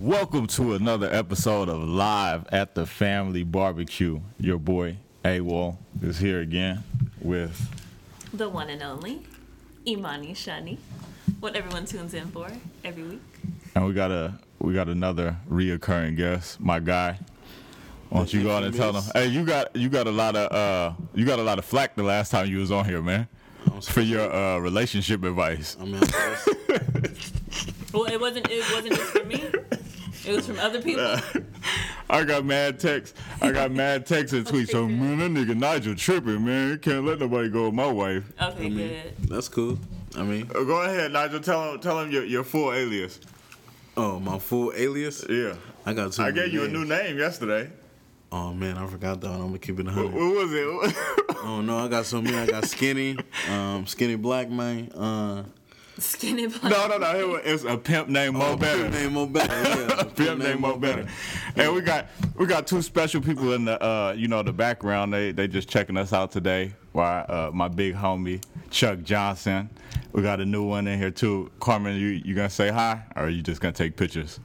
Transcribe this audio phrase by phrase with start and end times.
[0.00, 4.20] Welcome to another episode of Live at the Family Barbecue.
[4.38, 6.82] Your boy AWOL is here again
[7.20, 7.68] with
[8.32, 9.22] the one and only
[9.86, 10.78] Imani Shani.
[11.40, 12.48] What everyone tunes in for
[12.82, 13.20] every week.
[13.74, 17.18] and we got a we got another reoccurring guest, my guy.
[18.08, 19.04] Why don't you go out and tell them?
[19.12, 21.94] Hey, you got you got a lot of uh you got a lot of flack
[21.94, 23.28] the last time you was on here, man,
[23.82, 25.76] for your uh relationship advice.
[25.78, 26.36] I mean, I
[27.92, 28.48] Well, it wasn't.
[28.48, 29.44] It wasn't just for me.
[30.26, 31.16] It was from other people.
[32.10, 33.18] I got mad texts.
[33.40, 34.70] I got mad texts and tweets.
[34.70, 36.78] So man, that nigga Nigel tripping, man.
[36.78, 38.24] Can't let nobody go with my wife.
[38.40, 39.12] Okay, good.
[39.28, 39.78] that's cool.
[40.16, 41.40] I mean, Uh, Go ahead, Nigel.
[41.40, 43.20] Tell him tell him your, your full alias.
[43.96, 45.24] oh, my full alias.
[45.28, 45.54] Yeah.
[45.86, 46.22] I got two.
[46.22, 47.70] I gave you a new name yesterday.
[48.32, 49.40] Oh man, I forgot that one.
[49.40, 50.14] I'm gonna keep it a What hundred.
[50.14, 50.96] was it?
[51.42, 52.36] Oh no, I got so many.
[52.36, 53.16] I got skinny,
[53.48, 54.92] um, skinny black man.
[54.92, 55.44] Uh,
[56.00, 56.64] Skinny black.
[56.64, 57.18] no, no, no.
[57.18, 58.82] It was- It's a pimp named Mo oh, Better.
[58.84, 59.54] Pimp name Mo Betta.
[59.54, 61.06] Yeah, Pimp named Mo Betta.
[61.56, 65.12] And we got we got two special people in the uh you know the background.
[65.12, 66.72] They they just checking us out today.
[66.92, 69.68] Why uh my big homie Chuck Johnson.
[70.12, 71.50] We got a new one in here too.
[71.60, 74.40] Carmen, you you gonna say hi or are you just gonna take pictures?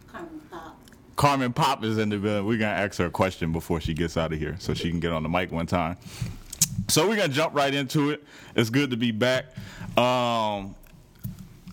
[1.16, 2.46] Carmen Pop is in the building.
[2.46, 5.00] We're gonna ask her a question before she gets out of here, so she can
[5.00, 5.96] get on the mic one time.
[6.90, 8.24] So we're gonna jump right into it.
[8.56, 9.46] It's good to be back.
[9.98, 10.76] Um,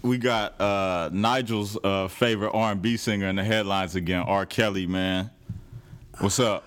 [0.03, 4.45] we got uh, Nigel's uh, favorite R&B singer in the headlines again, R.
[4.45, 4.87] Kelly.
[4.87, 5.31] Man,
[6.19, 6.65] what's up?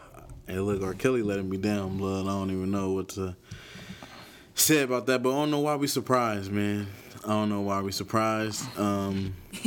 [0.48, 0.94] Hey, look, R.
[0.94, 2.26] Kelly letting me down, blood.
[2.26, 3.36] I don't even know what to
[4.54, 6.88] say about that, but I don't know why we surprised, man.
[7.26, 8.64] I don't know why we surprised.
[8.78, 9.36] Um,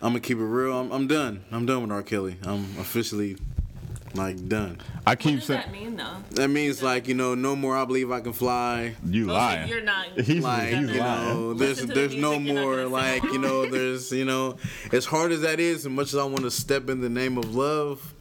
[0.00, 0.78] I'm gonna keep it real.
[0.78, 1.42] I'm, I'm done.
[1.50, 2.02] I'm done with R.
[2.02, 2.36] Kelly.
[2.44, 3.36] I'm officially
[4.14, 4.78] like done.
[5.06, 6.16] I What keep does saying that mean, though?
[6.32, 7.76] That means like you know, no more.
[7.76, 8.94] I believe I can fly.
[9.06, 9.68] you Okay, lying.
[9.68, 11.24] you're not- He's, Like he's you lying.
[11.34, 14.24] know, there's Listen the there's no music, you're not more like you know, there's you
[14.24, 14.56] know,
[14.92, 17.36] as hard as that is, as much as I want to step in the name
[17.38, 18.14] of love,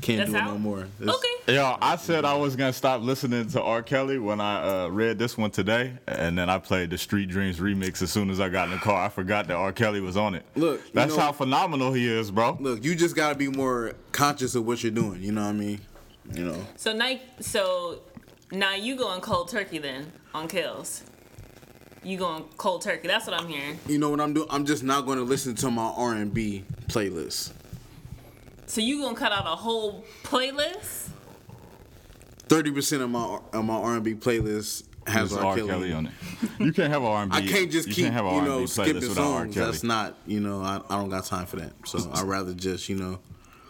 [0.00, 0.52] can't That's do it out?
[0.52, 0.80] no more.
[1.00, 1.28] It's- Okay.
[1.48, 3.82] Yo, I said I was gonna stop listening to R.
[3.82, 7.58] Kelly when I uh, read this one today, and then I played the Street Dreams
[7.58, 9.04] remix as soon as I got in the car.
[9.04, 9.72] I forgot that R.
[9.72, 10.44] Kelly was on it.
[10.54, 12.56] Look, you that's know- how phenomenal he is, bro.
[12.60, 15.20] Look, you just gotta be more conscious of what you're doing.
[15.20, 15.80] You know what I mean?
[16.32, 16.66] You know.
[16.76, 18.02] So now, so
[18.52, 21.02] now you going cold turkey then on Kells.
[22.04, 23.08] You going cold turkey?
[23.08, 23.80] That's what I'm hearing.
[23.88, 24.46] You know what I'm doing?
[24.50, 27.52] I'm just not going to listen to my R&B playlist.
[28.66, 31.10] So you gonna cut out a whole playlist?
[32.52, 35.56] Thirty percent of my of my R&B playlist has There's R.
[35.56, 36.12] Kelly, on it.
[36.58, 37.34] You can't have R&B.
[37.34, 39.40] I can't just you keep can't have you an know R&B skipping playlist without R.
[39.44, 39.54] songs.
[39.54, 41.72] That's not you know I, I don't got time for that.
[41.86, 43.20] So I'd rather just you know.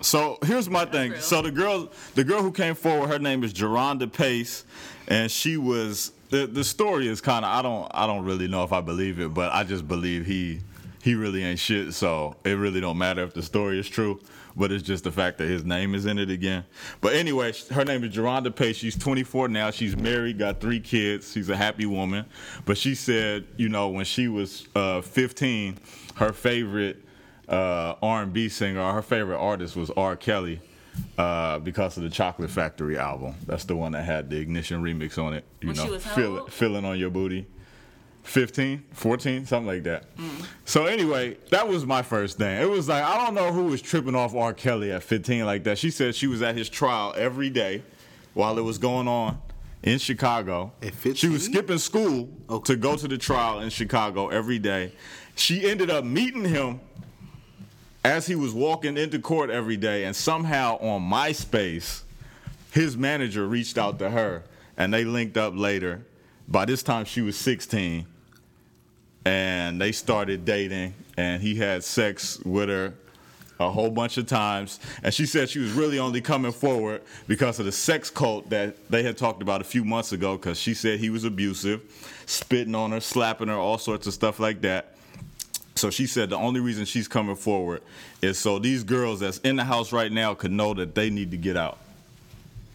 [0.00, 1.12] So here's my thing.
[1.12, 1.20] real.
[1.20, 4.64] So the girl, the girl who came forward, her name is Jerhonda Pace,
[5.06, 8.64] and she was the the story is kind of I don't I don't really know
[8.64, 10.58] if I believe it, but I just believe he
[11.02, 11.94] he really ain't shit.
[11.94, 14.18] So it really don't matter if the story is true,
[14.56, 16.64] but it's just the fact that his name is in it again.
[17.00, 18.76] But anyway, her name is Jerhonda Pace.
[18.76, 19.70] She's 24 now.
[19.70, 21.32] She's married, got three kids.
[21.32, 22.26] She's a happy woman.
[22.64, 25.78] But she said, you know, when she was uh, 15,
[26.16, 27.04] her favorite
[27.48, 30.16] uh, R&B singer, or her favorite artist was R.
[30.16, 30.60] Kelly
[31.18, 33.34] uh, because of the Chocolate Factory album.
[33.46, 35.44] That's the one that had the Ignition remix on it.
[35.60, 37.46] You When she know, was feel, feeling on your booty.
[38.22, 40.14] 15, 14, something like that.
[40.16, 40.46] Mm.
[40.64, 42.60] So anyway, that was my first thing.
[42.62, 44.52] It was like I don't know who was tripping off R.
[44.54, 45.78] Kelly at 15 like that.
[45.78, 47.82] She said she was at his trial every day
[48.34, 49.38] while it was going on
[49.82, 50.72] in Chicago.
[51.14, 52.72] She was skipping school Okay.
[52.74, 54.92] to go to the trial in Chicago every day.
[55.34, 56.80] She ended up meeting him
[58.04, 62.02] as he was walking into court every day, and somehow on MySpace,
[62.72, 64.42] his manager reached out to her,
[64.76, 66.04] and they linked up later.
[66.48, 68.06] By this time, she was 16,
[69.24, 72.94] and they started dating, and he had sex with her
[73.60, 74.80] a whole bunch of times.
[75.04, 78.88] And she said she was really only coming forward because of the sex cult that
[78.90, 81.82] they had talked about a few months ago, because she said he was abusive,
[82.26, 84.96] spitting on her, slapping her, all sorts of stuff like that.
[85.74, 87.82] So she said the only reason she's coming forward
[88.20, 91.30] is so these girls that's in the house right now could know that they need
[91.30, 91.78] to get out.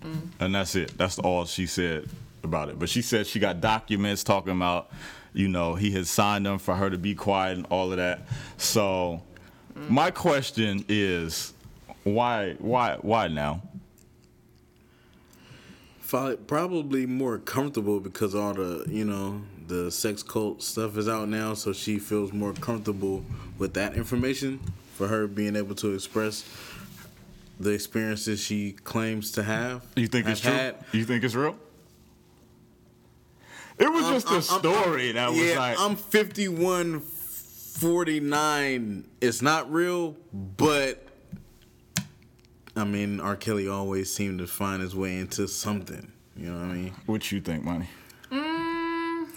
[0.03, 0.27] Mm.
[0.39, 0.97] And that's it.
[0.97, 2.09] That's all she said
[2.43, 2.79] about it.
[2.79, 4.89] But she said she got documents talking about,
[5.37, 8.21] you know, he had signed them for her to be quiet and all of that.
[8.57, 9.21] So
[9.87, 11.53] my question is
[12.03, 13.61] why why why now?
[16.09, 21.53] Probably more comfortable because all the you know the sex cult stuff is out now,
[21.53, 23.23] so she feels more comfortable
[23.59, 24.59] with that information
[24.95, 26.45] for her being able to express
[27.59, 29.85] the experiences she claims to have.
[29.95, 30.51] You think it's true?
[30.51, 30.75] had.
[30.93, 31.57] You think it's real?
[33.79, 39.41] It was just a I'm- I'm- story that was yeah, like I'm 51 49 it's
[39.41, 41.03] not real, but
[42.75, 43.35] I mean, R.
[43.35, 46.11] Kelly always seemed to find his way into something.
[46.35, 46.93] You know what I mean?
[47.07, 47.87] What you think, Money?
[48.31, 49.27] Mm,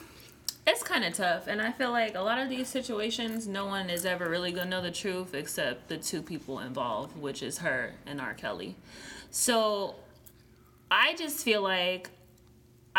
[0.66, 3.88] it's kind of tough, and I feel like a lot of these situations, no one
[3.88, 7.94] is ever really gonna know the truth except the two people involved, which is her
[8.06, 8.34] and R.
[8.34, 8.76] Kelly.
[9.31, 9.94] So,
[10.90, 12.10] I just feel like,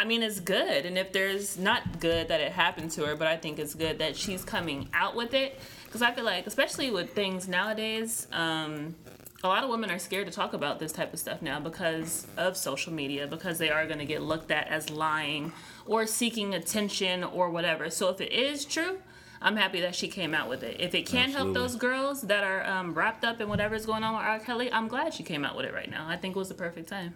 [0.02, 3.28] I mean, it's good, and if there's not good that it happened to her, but
[3.28, 6.90] I think it's good that she's coming out with it, because I feel like, especially
[6.90, 8.96] with things nowadays, um,
[9.44, 12.26] a lot of women are scared to talk about this type of stuff now because
[12.36, 15.52] of social media because they are going to get looked at as lying
[15.86, 17.92] or seeking attention or whatever.
[17.92, 18.98] So if it is true
[19.44, 20.80] i'm happy that she came out with it.
[20.80, 24.14] If it can help those girls that are um, wrapped up in whatever's going on
[24.14, 24.40] with r.
[24.40, 26.08] Kelly i'm glad she came out with it right now.
[26.08, 27.16] I think it was the perfect time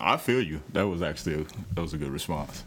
[0.00, 0.60] I feel you.
[0.72, 1.44] That was actually a,
[1.74, 2.64] that was a good response.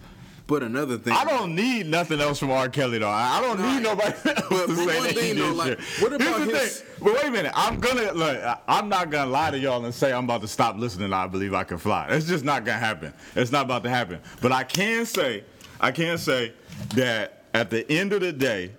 [0.47, 2.69] But another thing, I don't need nothing else from R.
[2.69, 3.07] Kelly though.
[3.09, 6.13] I don't need nobody else but- to but say one that thing, though, like, what
[6.13, 6.87] about Here's the his- thing.
[7.03, 7.51] But wait a minute.
[7.55, 8.59] I'm gonna look.
[8.67, 11.13] I'm not gonna lie to y'all and say I'm about to stop listening.
[11.13, 12.07] I believe I can fly.
[12.09, 13.13] It's just not gonna happen.
[13.35, 14.19] It's not about to happen.
[14.41, 15.43] But I can say,
[15.79, 16.53] I can say
[16.95, 18.71] that at the end of the day,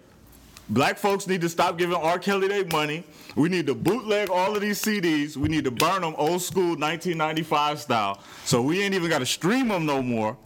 [0.69, 2.19] Black folks need to stop giving R.
[2.19, 3.05] Kelly their money.
[3.37, 5.37] We need to bootleg all of these CDs.
[5.37, 8.21] We need to burn them old school 1995 style.
[8.45, 10.37] So we ain't even got to stream them no more.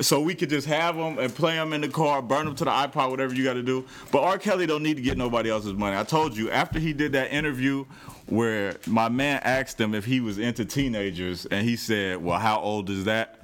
[0.00, 2.64] So we could just have them and play them in the car, burn them to
[2.64, 3.84] the iPod, whatever you got to do.
[4.12, 4.38] But R.
[4.38, 5.96] Kelly don't need to get nobody else's money.
[5.96, 7.84] I told you after he did that interview
[8.26, 12.60] where my man asked him if he was into teenagers, and he said, "Well, how
[12.60, 13.37] old is that?"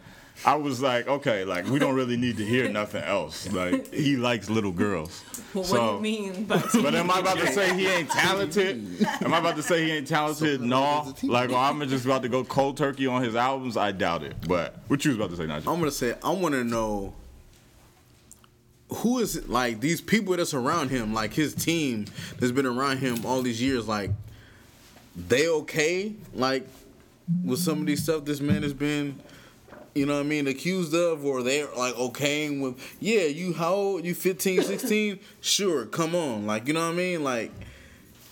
[0.45, 3.51] I was like, okay, like we don't really need to hear nothing else.
[3.53, 5.23] Like he likes little girls.
[5.55, 8.11] well, So- what do you mean by but am I about to say he ain't
[8.11, 9.07] talented?
[9.23, 10.61] Am I about to say he ain't talented?
[10.61, 11.15] No.
[11.23, 13.77] Like, or I'm just about to go cold turkey on his albums?
[13.77, 14.35] I doubt it.
[14.47, 15.73] But what you was about to say, Najee?
[15.73, 17.15] I'm gonna say I want to know
[18.91, 22.05] who is it, like these people that's around him, like his team
[22.39, 23.89] that's been around him all these years.
[23.89, 24.11] Like
[25.17, 26.13] they okay?
[26.35, 26.67] Like
[27.45, 29.19] with some of these stuff this man has been.
[29.95, 30.47] You know what I mean?
[30.49, 34.05] Accused of, or they're like okaying with, yeah, you how old?
[34.05, 35.19] You 15, 16?
[35.41, 36.47] sure, come on.
[36.47, 37.23] Like, you know what I mean?
[37.23, 37.53] Like,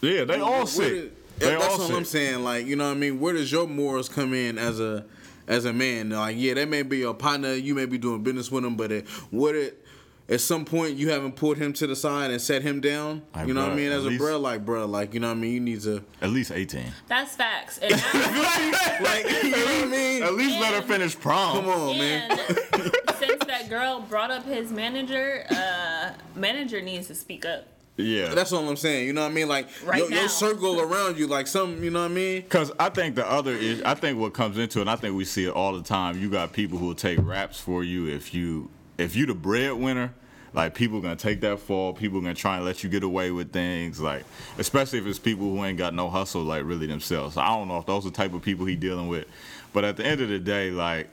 [0.00, 0.88] Yeah, they all sick.
[0.92, 1.96] did- They that's all what sick.
[1.96, 2.44] I'm saying.
[2.44, 3.20] Like, you know what I mean?
[3.20, 5.04] Where does your morals come in as a
[5.48, 6.10] as a man?
[6.10, 8.92] Like, yeah, they may be your partner, you may be doing business with them, but
[8.92, 9.81] it, what it
[10.28, 13.22] at some point you haven't pulled him to the side and set him down.
[13.34, 13.86] Like, you know what I mean?
[13.92, 15.52] at As a least- bro, like bro, like you know what I mean?
[15.52, 16.84] You need to At least 18.
[17.08, 20.22] that's facts and now- like you know what I mean?
[20.22, 21.56] At least let her finish prom.
[21.56, 22.30] Come on, man.
[23.18, 27.66] Since that girl brought up his manager, uh, manager needs to speak up.
[27.96, 28.28] Yeah.
[28.34, 29.06] That's all I'm saying.
[29.06, 29.48] You know what I mean?
[29.48, 30.20] Like Right your, now.
[30.20, 32.40] your circle around you, like some, you know what I mean?
[32.42, 35.14] Because I think the other is, I think what comes into it, and I think
[35.14, 36.18] we see it all the time.
[36.18, 40.14] You got people who will take raps for you if you if you the breadwinner.
[40.54, 41.94] Like people gonna take that fall.
[41.94, 43.98] People gonna try and let you get away with things.
[44.00, 44.24] Like
[44.58, 47.38] especially if it's people who ain't got no hustle, like really themselves.
[47.38, 49.26] I don't know if those are the type of people he dealing with.
[49.72, 51.08] But at the end of the day, like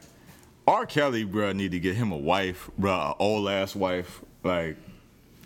[0.68, 0.86] R.
[0.86, 4.76] Kelly, bruh, need to get him a wife, a old ass wife, like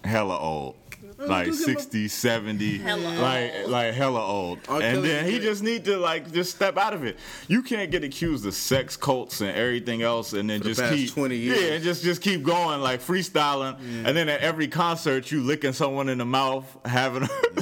[0.04, 0.76] hella old.
[1.18, 3.70] Like just give him a- 60, 70, Hella like old.
[3.70, 4.60] like hella old.
[4.68, 4.82] R.
[4.82, 7.18] and then he just need to like just step out of it.
[7.48, 10.82] You can't get accused of sex cults and everything else, and then For the just
[10.82, 11.62] past keep 20 years.
[11.62, 15.74] yeah, and just just keep going like freestyling, and then at every concert you licking
[15.74, 17.28] someone in the mouth, having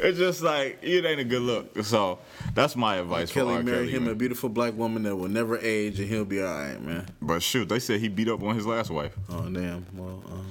[0.00, 1.84] it's just like it ain't a good look.
[1.84, 2.18] So
[2.54, 3.62] that's my advice for Kelly R.
[3.62, 3.92] married Kelly.
[3.92, 4.12] him man.
[4.12, 7.06] a beautiful black woman that will never age, and he'll be all right, man.
[7.20, 9.12] But shoot, they said he beat up on his last wife.
[9.30, 9.86] Oh damn.
[9.94, 10.46] Well, um,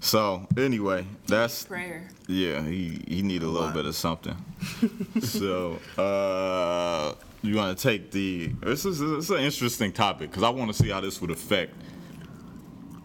[0.00, 2.08] So anyway, that's Prayer.
[2.26, 3.74] Yeah, he he need a little lot.
[3.74, 4.36] bit of something.
[5.20, 8.48] so uh, you want to take the?
[8.62, 11.30] This is this is an interesting topic because I want to see how this would
[11.30, 11.74] affect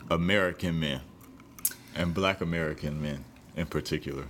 [0.10, 1.02] American men
[1.96, 3.26] and Black American men
[3.58, 4.26] in particular.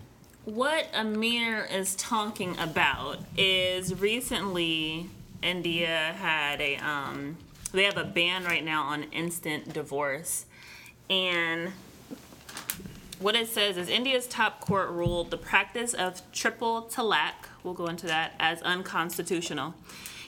[0.46, 5.10] What Amir is talking about is recently
[5.44, 7.38] India had a um
[7.72, 10.46] they have a ban right now on instant divorce.
[11.10, 11.74] And
[13.20, 17.88] what it says is India's top court ruled the practice of triple talaq, we'll go
[17.88, 19.74] into that, as unconstitutional.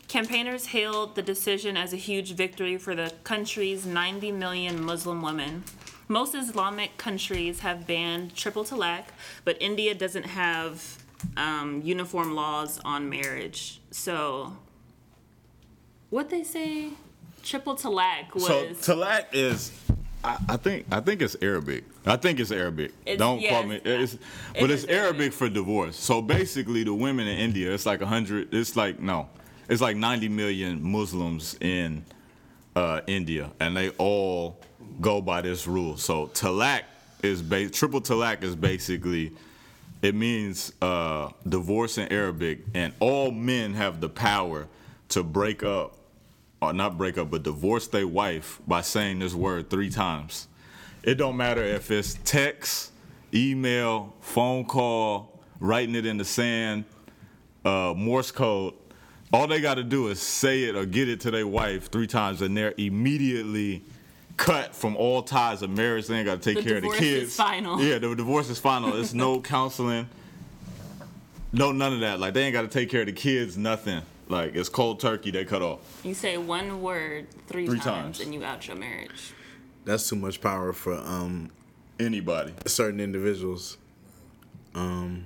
[0.08, 5.64] Campaigners hailed the decision as a huge victory for the country's 90 million Muslim women.
[6.08, 9.04] Most Islamic countries have banned triple talaq,
[9.44, 11.04] but India doesn't have
[11.36, 13.82] um, uniform laws on marriage.
[13.92, 14.56] So,
[16.10, 16.92] what they say,
[17.44, 18.46] triple talaq was.
[18.46, 19.78] So talaq is,
[20.24, 21.84] I, I think I think it's Arabic.
[22.06, 22.92] I think it's Arabic.
[23.06, 23.76] It's- Don't yeah, call me.
[23.78, 24.22] it's- It's, it
[24.62, 25.34] but it's Arabic Arabic.
[25.34, 25.96] for divorce.
[25.96, 28.54] So basically, the women in India, it's like hundred.
[28.54, 29.30] It's like no,
[29.70, 32.04] it's like ninety million Muslims in
[32.76, 34.60] uh, India, and they all
[35.02, 35.98] go by this rule.
[35.98, 36.82] So talaq
[37.24, 39.34] is ba- triple talaq is basically
[40.02, 44.68] it means uh, divorce in Arabic, and all men have the power
[45.10, 45.97] to break up,
[46.62, 50.48] or not break up, but divorce their wife by saying this word three times.
[51.04, 52.92] It don't matter if it's text,
[53.34, 56.86] email, phone call, writing it in the sand,
[57.64, 58.74] uh, Morse code.
[59.32, 62.08] All they got to do is say it or get it to their wife three
[62.08, 63.84] times, and they're immediately
[64.38, 66.08] cut from all ties of marriage.
[66.08, 67.36] They ain't got to take The care of the divorce is kids.
[67.36, 67.82] final.
[67.82, 68.96] Yeah, the divorce is final.
[69.00, 70.08] It's no counseling,
[71.52, 72.20] no none of that.
[72.20, 74.02] Like they ain't got to take care of the kids, nothing.
[74.30, 75.32] Like it's cold turkey.
[75.32, 76.02] They cut off.
[76.04, 78.20] You say one word three, Three times, times.
[78.22, 79.34] and you out your marriage.
[79.86, 81.50] That's too much power for um
[82.00, 82.54] Anybody.
[82.66, 83.78] certain individuals.
[84.76, 85.26] Um,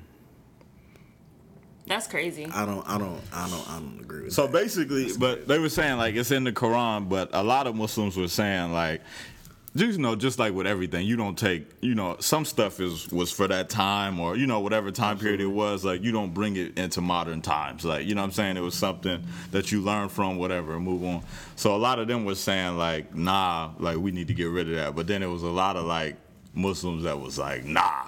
[1.87, 2.45] That's crazy.
[2.45, 4.35] I don't, I don't, I don't, I don't agree with that.
[4.35, 4.53] So that.
[4.53, 8.15] basically, but they were saying like it's in the Quran, but a lot of Muslims
[8.15, 9.30] were saying like, just
[9.73, 13.31] you know, just like with everything, you don't take, you know, some stuff is was
[13.31, 15.85] for that time or you know whatever time period it was.
[15.85, 17.85] Like you don't bring it into modern times.
[17.85, 20.83] Like you know what I'm saying it was something that you learn from whatever and
[20.83, 21.23] move on.
[21.55, 24.69] So a lot of them was saying like, nah, like we need to get rid
[24.69, 24.95] of that.
[24.95, 26.17] But then it was a lot of like
[26.53, 28.07] Muslims that was like, nah,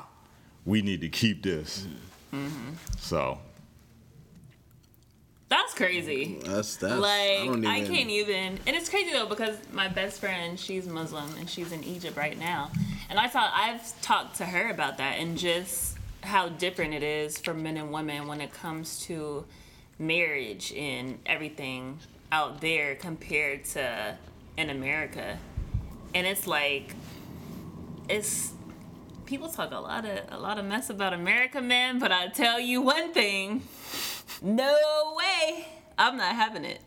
[0.66, 1.88] we need to keep this.
[2.34, 2.74] Mm-hmm.
[2.98, 3.40] So
[5.54, 6.40] That's crazy.
[6.44, 7.00] That's that's.
[7.00, 10.60] like I, I, don't even, can't even and it's crazy though because my best friend
[10.60, 12.72] she's muslim and she's in egypt right now
[13.08, 17.38] and i thought i've talked to her about that and just how different it is
[17.38, 19.46] for men and women when it comes to
[20.00, 22.00] marriage and everything
[22.32, 24.18] out there compared to
[24.58, 25.38] in america
[26.16, 26.96] and it's like
[28.10, 28.54] it's
[29.28, 32.60] people talk a lot of a lot of mess about america men, but i tell
[32.60, 33.62] you one thing
[34.44, 35.68] no way.
[35.98, 36.82] I'm not having it.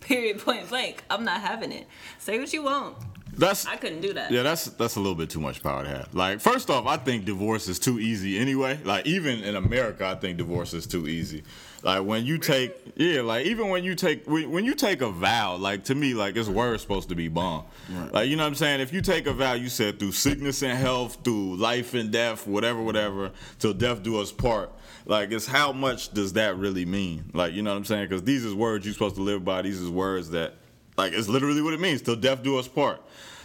[0.00, 0.38] Period.
[0.38, 1.02] Point blank.
[1.10, 1.86] I'm not having it.
[2.18, 2.96] Say what you want.
[3.36, 4.30] that's I couldn't do that.
[4.30, 6.14] Yeah, that's that's a little bit too much power to have.
[6.14, 8.78] Like, first off, I think divorce is too easy anyway.
[8.84, 11.42] Like, even in America, I think divorce is too easy.
[11.82, 15.10] Like when you take, yeah, like even when you take when, when you take a
[15.10, 17.64] vow, like to me, like it's word supposed to be bond.
[18.12, 18.80] Like you know what I'm saying?
[18.80, 22.46] If you take a vow, you said through sickness and health, through life and death,
[22.46, 24.72] whatever, whatever, till death do us part.
[25.06, 27.30] Like it's how much does that really mean?
[27.32, 28.08] Like you know what I'm saying?
[28.08, 29.62] Because these is words you're supposed to live by.
[29.62, 30.54] These is words that,
[30.98, 32.02] like, it's literally what it means.
[32.02, 33.00] Till death do us part.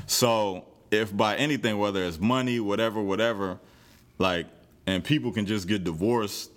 [0.08, 3.60] So if by anything, whether it's money, whatever, whatever,
[4.18, 4.48] like,
[4.88, 6.52] and people can just get divorced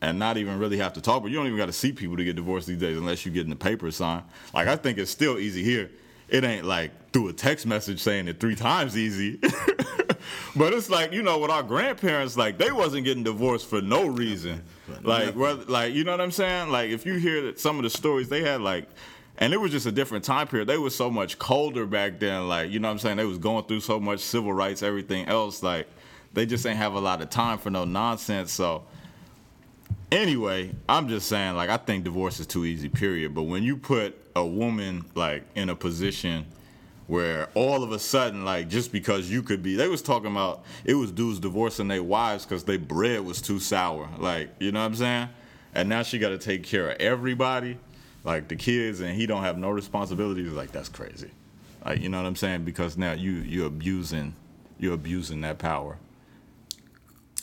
[0.00, 2.16] and not even really have to talk, but you don't even got to see people
[2.16, 4.24] to get divorced these days unless you get in the paper signed.
[4.52, 5.90] Like, I think it's still easy here.
[6.28, 9.40] It ain't like through a text message saying it three times easy.
[10.56, 14.06] but it's like, you know, with our grandparents, like, they wasn't getting divorced for no
[14.06, 14.62] reason.
[15.02, 16.70] Like, whether, like, you know what I'm saying?
[16.70, 18.88] Like, if you hear that some of the stories they had, like,
[19.38, 20.68] and it was just a different time period.
[20.68, 22.46] They was so much colder back then.
[22.46, 23.16] Like, you know what I'm saying?
[23.16, 25.62] They was going through so much civil rights, everything else.
[25.62, 25.88] Like,
[26.32, 28.52] they just ain't have a lot of time for no nonsense.
[28.52, 28.84] So,
[30.12, 33.34] anyway, I'm just saying, like, I think divorce is too easy, period.
[33.34, 36.46] But when you put a woman, like, in a position
[37.06, 40.64] where all of a sudden, like, just because you could be, they was talking about,
[40.84, 44.08] it was dudes divorcing their wives because their bread was too sour.
[44.18, 45.28] Like, you know what I'm saying?
[45.74, 47.78] And now she got to take care of everybody,
[48.22, 50.52] like the kids, and he don't have no responsibilities.
[50.52, 51.30] Like, that's crazy.
[51.84, 52.64] Like, you know what I'm saying?
[52.64, 54.34] Because now you, you're abusing,
[54.78, 55.98] you're abusing that power.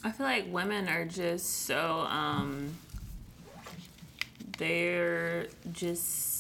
[0.04, 2.74] I feel like women are just so um
[4.58, 6.31] they're just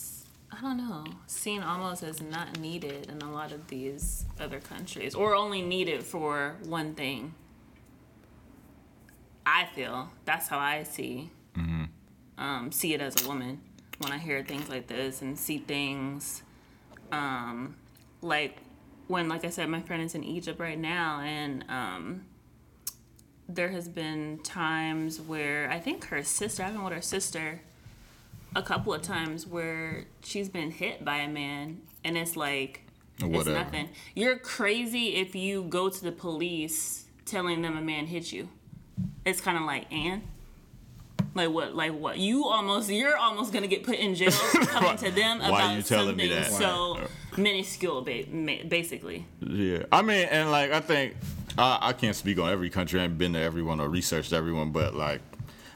[0.51, 5.15] I don't know, seen almost as not needed in a lot of these other countries
[5.15, 7.33] or only needed for one thing.
[9.45, 11.31] I feel that's how I see
[12.41, 13.61] um, see it as a woman.
[13.99, 16.41] When I hear things like this and see things
[17.11, 17.75] um,
[18.21, 18.57] like
[19.07, 22.25] when like I said my friend is in Egypt right now and um,
[23.47, 27.61] there has been times where I think her sister, I've been with her sister
[28.55, 32.83] a couple of times where she's been hit by a man and it's like
[33.19, 33.89] it's nothing.
[34.15, 38.49] You're crazy if you go to the police telling them a man hit you.
[39.25, 40.23] It's kind of like, and
[41.33, 41.75] like what?
[41.75, 42.17] Like what?
[42.17, 44.31] You almost you're almost gonna get put in jail
[44.65, 46.51] coming to them Why about you telling me something that?
[46.51, 49.25] so minuscule, ba- basically.
[49.39, 51.15] Yeah, I mean, and like I think
[51.57, 52.99] I, I can't speak on every country.
[52.99, 55.21] I haven't been to everyone or researched everyone, but like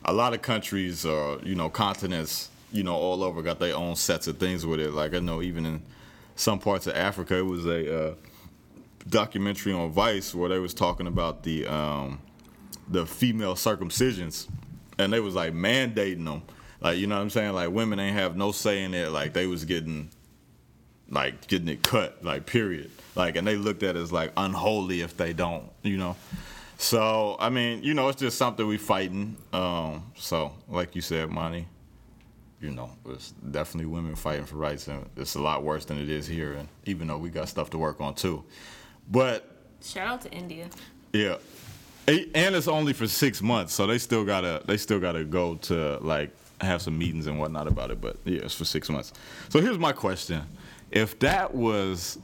[0.04, 3.96] a lot of countries or you know continents, you know, all over got their own
[3.96, 4.92] sets of things with it.
[4.92, 5.82] Like I know even in
[6.36, 8.16] some parts of Africa, it was a uh,
[9.10, 12.20] documentary on Vice where they was talking about the um,
[12.90, 14.48] the female circumcisions,
[14.98, 16.44] and they was like mandating them.
[16.82, 17.54] Like you know what I'm saying?
[17.54, 19.10] Like women ain't have no say in it.
[19.12, 20.10] Like they was getting
[21.10, 22.92] like getting it cut, like period.
[23.16, 26.18] Like and they looked at it as like unholy if they don't, you know.
[26.78, 29.38] So I mean, you know, it's just something we fighting.
[29.54, 31.68] Um, so like you said, Monty,
[32.62, 36.10] you know, it's definitely women fighting for rights, and it's a lot worse than it
[36.10, 36.54] is here.
[36.54, 38.44] And even though we got stuff to work on too,
[39.12, 39.52] but
[39.84, 40.68] Shout out to India.
[41.14, 41.36] yeah,
[42.08, 45.98] and it's only for six months, so they still gotta they still gotta go to
[46.02, 46.32] like
[46.62, 48.00] have some meetings and whatnot about it.
[48.02, 49.14] But yeah, it's for six months.
[49.50, 50.42] So here's my question:
[50.92, 52.18] If that was,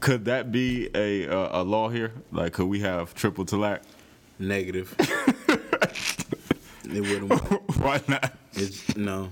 [0.00, 2.12] could that be a a, a law here?
[2.32, 3.82] Like, could we have triple talaq?
[4.38, 4.94] Negative.
[6.84, 7.28] it wouldn't.
[7.28, 7.76] work.
[7.78, 8.32] Why not?
[8.54, 9.30] It's, no.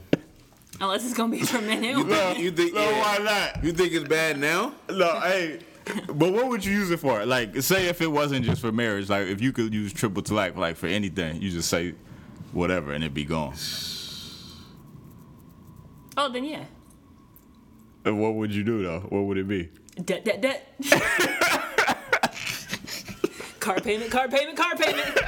[0.80, 2.74] Unless it's gonna be for men and You think, you think?
[2.74, 3.00] No, yeah.
[3.00, 3.64] why not?
[3.64, 4.72] You think it's bad now?
[4.88, 5.58] No, hey.
[6.06, 7.24] But what would you use it for?
[7.26, 10.56] Like, say if it wasn't just for marriage, like if you could use triple talaq,
[10.56, 11.94] like for anything, you just say
[12.52, 13.54] whatever and it'd be gone.
[16.16, 16.64] Oh, then yeah.
[18.04, 19.00] And what would you do though?
[19.08, 19.70] What would it be?
[20.04, 20.74] Debt, debt, debt.
[23.60, 25.18] car payment, car payment, car payment.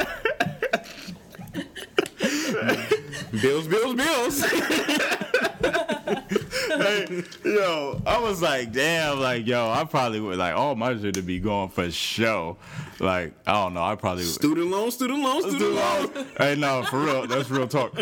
[3.42, 4.44] Bills, bills, bills.
[5.60, 11.14] hey, yo, I was like, damn, like, yo, I probably would like all my shit
[11.14, 12.56] to be going for show.
[12.98, 14.32] Like, I don't know, I probably would.
[14.32, 16.14] student loans, student loans, student loans.
[16.14, 16.26] loan.
[16.38, 17.92] hey, no, for real, that's real talk.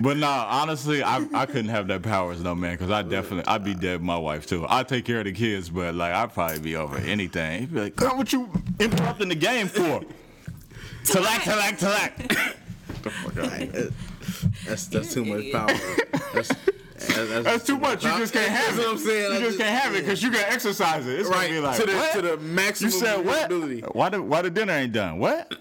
[0.00, 3.46] But nah, honestly, I I couldn't have that powers as no man, cause I definitely
[3.46, 4.66] I'd be dead with my wife too.
[4.68, 7.60] I take care of the kids, but like I'd probably be over anything.
[7.60, 10.02] He'd be like, girl, what you interrupting the game for?
[11.04, 12.28] Talak, talak, talak.
[13.02, 13.92] the fuck out.
[14.66, 16.30] That's that's too You're much an power.
[16.34, 16.52] That's,
[17.06, 18.04] that's, That's too much.
[18.04, 18.80] You just can't have That's it.
[18.80, 19.32] what I'm saying.
[19.32, 21.20] You I just can't have it because you can exercise it.
[21.20, 22.12] It's right gonna be like to the what?
[22.14, 23.46] to the You maximum said what?
[23.46, 23.80] ability.
[23.92, 25.18] Why the why the dinner ain't done?
[25.18, 25.54] What?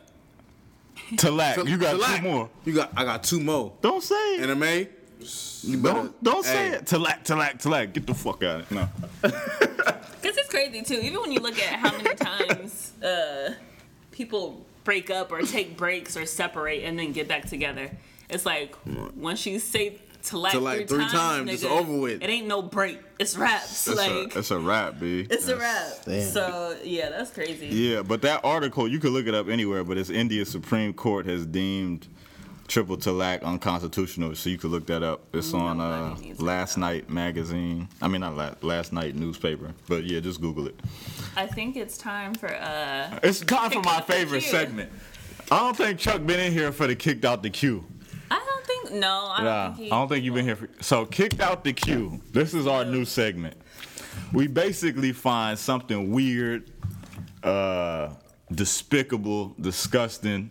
[1.15, 1.67] Talak.
[1.67, 2.17] You got Talak.
[2.17, 2.49] two more.
[2.65, 3.73] You got I got two more.
[3.81, 4.41] Don't say it.
[4.49, 4.87] Anime.
[5.63, 6.85] You better- Don't don't say hey, it.
[6.85, 7.93] Talak, talak, talak.
[7.93, 8.75] Get the fuck out of it.
[8.75, 8.87] No.
[10.19, 10.95] Because it's crazy too.
[10.95, 13.53] Even when you look at how many times uh,
[14.11, 17.91] people break up or take breaks or separate and then get back together,
[18.27, 18.75] it's like
[19.15, 22.21] once you say to like, To like three, three times, times, it's over with.
[22.21, 22.99] It ain't no break.
[23.19, 23.87] It's raps.
[23.87, 25.25] It's like a it's a rap, b.
[25.29, 25.93] it's a rap.
[26.05, 26.29] damn.
[26.29, 27.67] So yeah, that's crazy.
[27.67, 29.83] Yeah, but that article you can look it up anywhere.
[29.83, 32.07] But it's India Supreme Court has deemed
[32.67, 35.21] triple talaq unconstitutional, so you can look that up.
[35.33, 36.81] It's on uh, Last that.
[36.81, 37.87] Night magazine.
[38.01, 39.73] I mean, not last, last Night newspaper.
[39.87, 40.79] But yeah, just Google it.
[41.35, 43.19] I think it's time for uh.
[43.23, 44.91] It's time for my Kicked out the favorite segment.
[45.49, 47.85] I don't think Chuck been in here for the kicked out the queue.
[48.87, 49.27] I don't no.
[49.29, 49.91] I Nah, don't think he.
[49.91, 50.69] I don't think you've been here for.
[50.81, 52.21] So kicked out the queue.
[52.31, 53.55] This is our new segment.
[54.33, 56.71] We basically find something weird,
[57.43, 58.09] uh,
[58.51, 60.49] despicable, disgusting,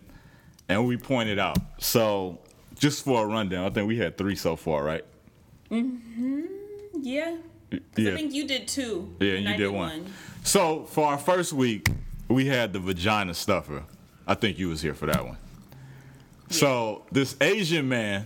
[0.69, 1.57] and we point it out.
[1.79, 2.39] So
[2.79, 5.03] just for a rundown, I think we had three so far, right?
[5.69, 6.41] Mm-hmm.
[7.01, 7.37] Yeah.
[7.71, 9.13] I think you did two.
[9.19, 10.05] Yeah, and you did one.
[10.43, 11.89] So for our first week,
[12.29, 13.83] we had the vagina stuffer.
[14.25, 15.37] I think you was here for that one.
[16.49, 18.25] So this Asian man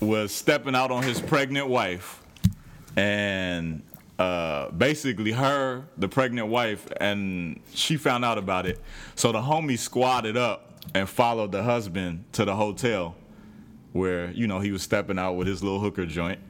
[0.00, 2.22] was stepping out on his pregnant wife,
[2.96, 3.82] and
[4.18, 8.80] uh, basically her, the pregnant wife, and she found out about it.
[9.14, 13.16] So the homie squatted up and followed the husband to the hotel,
[13.92, 16.40] where you know he was stepping out with his little hooker joint.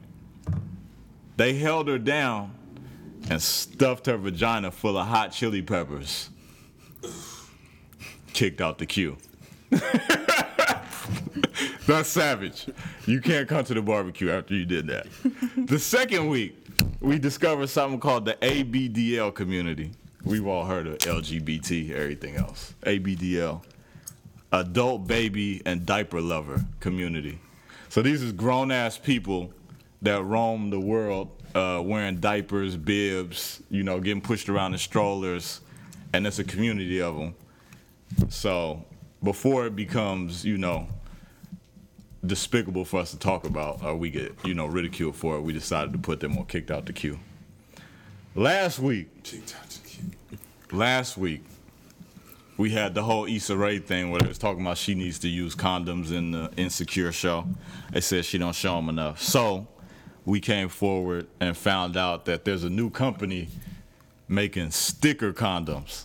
[1.37, 2.55] They held her down
[3.31, 6.31] and stuffed her vagina full of hot chili peppers.
[8.33, 9.17] Kicked out the queue.
[11.89, 12.67] That's savage.
[13.07, 15.07] You can't come to the barbecue after you did that.
[15.57, 16.55] the second week,
[17.01, 19.93] we discovered something called the ABDL community.
[20.23, 22.75] We've all heard of LGBT, everything else.
[22.83, 23.63] ABDL,
[24.53, 27.39] adult baby and diaper lover community.
[27.89, 29.51] So these is grown ass people
[30.03, 35.63] that roam the world uh, wearing diapers, bibs, you know, getting pushed around in strollers,
[36.13, 37.35] and it's a community of them.
[38.29, 38.85] So
[39.23, 40.87] before it becomes, you know,
[42.25, 45.53] despicable for us to talk about or we get, you know, ridiculed for it, we
[45.53, 47.19] decided to put them on kicked out the queue.
[48.35, 49.09] Last week,
[50.73, 51.43] last week,
[52.57, 55.29] we had the whole Issa Rae thing where it was talking about she needs to
[55.29, 57.47] use condoms in the Insecure show.
[57.93, 59.23] They said she don't show them enough.
[59.23, 59.69] So
[60.25, 63.49] we came forward and found out that there's a new company
[64.29, 66.05] making sticker condoms.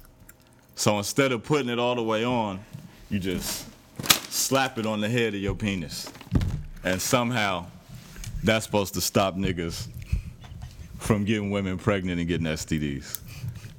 [0.76, 2.64] So instead of putting it all the way on,
[3.10, 3.68] you just
[4.34, 6.12] slap it on the head of your penis.
[6.84, 7.68] And somehow
[8.44, 9.88] that's supposed to stop niggas
[10.98, 13.20] from getting women pregnant and getting STDs.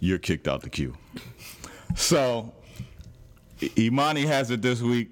[0.00, 0.96] You're kicked out the queue.
[1.96, 2.52] So
[3.76, 5.10] Imani has it this week.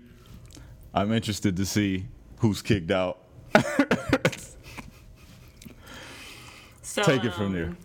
[0.94, 2.06] I'm interested to see
[2.38, 3.18] who's kicked out.
[6.82, 7.76] So, Take it from um, there.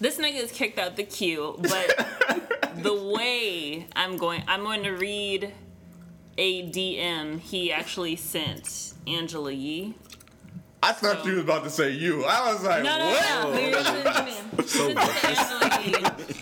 [0.00, 2.04] This nigga is kicked out the queue, but
[2.82, 5.52] the way I'm going, I'm going to read
[6.40, 9.94] a DM he actually sent Angela Yee.
[10.82, 12.24] I thought you was about to say you.
[12.24, 13.44] I was like, No, no, what?
[13.44, 13.52] no.
[13.52, 14.96] Here's the thing.
[14.96, 16.36] Angela Yee.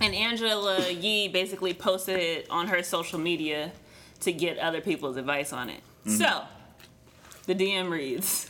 [0.00, 3.70] And Angela Yee basically posted it on her social media
[4.20, 5.82] to get other people's advice on it.
[6.06, 6.16] Mm-hmm.
[6.16, 6.44] So,
[7.44, 8.48] the DM reads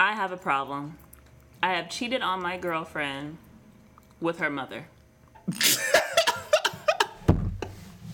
[0.00, 0.96] I have a problem.
[1.62, 3.36] I have cheated on my girlfriend
[4.22, 4.86] with her mother.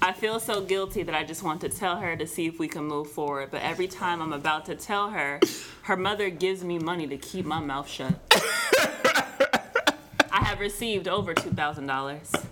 [0.05, 2.67] I feel so guilty that I just want to tell her to see if we
[2.67, 3.53] can move forward.
[3.53, 5.39] But every time I'm about to tell her,
[5.83, 8.15] her mother gives me money to keep my mouth shut.
[10.33, 12.47] I have received over $2,000.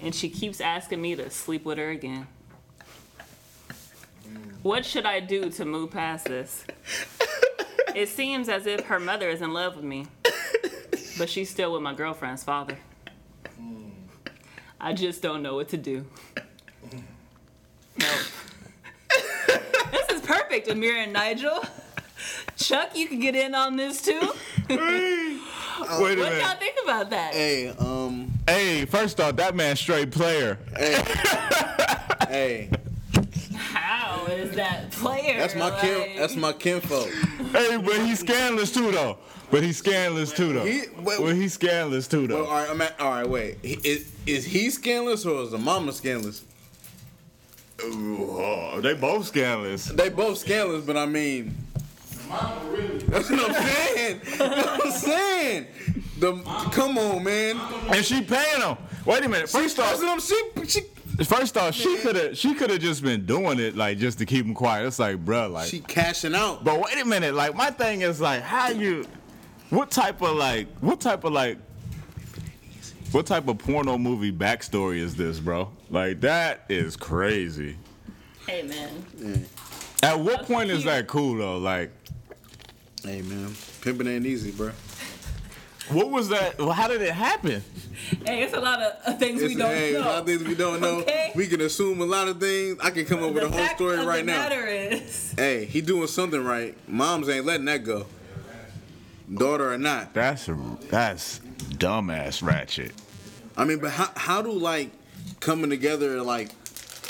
[0.00, 2.26] And she keeps asking me to sleep with her again.
[4.64, 6.64] What should I do to move past this?
[7.94, 10.08] It seems as if her mother is in love with me,
[11.16, 12.76] but she's still with my girlfriend's father.
[14.80, 16.04] I just don't know what to do.
[17.98, 18.08] Nope.
[19.90, 21.60] this is perfect, Amir and Nigel.
[22.56, 24.20] Chuck, you can get in on this too.
[24.68, 25.38] Wait a
[25.88, 26.58] What y'all minute.
[26.60, 27.34] think about that?
[27.34, 30.58] Hey, um, Hey, first off, that man straight player.
[30.76, 31.02] hey,
[32.28, 32.70] hey,
[33.54, 35.38] How is that player?
[35.38, 36.16] that's my like- kin.
[36.18, 37.08] That's my kinfolk.
[37.52, 39.18] Hey, but he's scandalous too, though.
[39.50, 40.64] But he's scandalous too, though.
[40.64, 42.46] He- wait- well, he's scandalous too, Well, though.
[42.46, 43.28] all right, I'm at, all right.
[43.28, 46.42] Wait, He- is, is he scandalous or is the mama scandalous?
[47.82, 49.86] Oh, they both scandalous.
[49.86, 51.56] They both scandalous, but I mean,
[52.28, 52.98] mama really.
[52.98, 54.20] that's what I'm saying.
[54.38, 55.66] That's what I'm saying.
[56.18, 56.34] The
[56.72, 57.56] come on, man.
[57.88, 58.76] And she paying him.
[59.06, 59.48] Wait a minute.
[59.48, 63.24] First That's off, she, she first off, she could have she could have just been
[63.24, 64.86] doing it like just to keep him quiet.
[64.86, 65.68] It's like, bruh, like.
[65.68, 66.62] she cashing out.
[66.62, 67.34] but wait a minute.
[67.34, 69.06] Like my thing is like, how you?
[69.70, 70.68] What type of like?
[70.80, 71.58] What type of like?
[73.12, 75.70] What type of porno movie backstory is this, bro?
[75.90, 77.76] Like that is crazy.
[78.46, 79.46] Hey man,
[80.02, 81.58] At what point is that cool though?
[81.58, 81.90] Like,
[83.04, 84.70] Hey man, pimping ain't easy, bro.
[85.90, 86.58] what was that?
[86.58, 87.62] well, How did it happen?
[88.26, 90.06] hey, it's a lot of uh, things It's, we don't hey, a know.
[90.06, 90.98] lot of things we don't know.
[91.00, 91.32] Okay.
[91.34, 92.76] We can assume a lot of things.
[92.82, 94.38] I can come up with a whole fact story of right the now.
[94.38, 96.76] matter is, Hey, he doing something right.
[96.88, 98.06] Moms ain't letting that go.
[99.32, 100.12] Daughter or not.
[100.14, 100.46] That's
[100.90, 101.38] that's
[101.74, 102.92] dumbass ratchet.
[103.56, 104.90] I mean, but how how do like
[105.40, 106.50] coming together like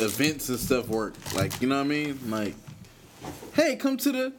[0.00, 1.14] events and stuff work?
[1.34, 2.18] Like, you know what I mean?
[2.28, 2.54] Like,
[3.54, 4.32] hey, come to the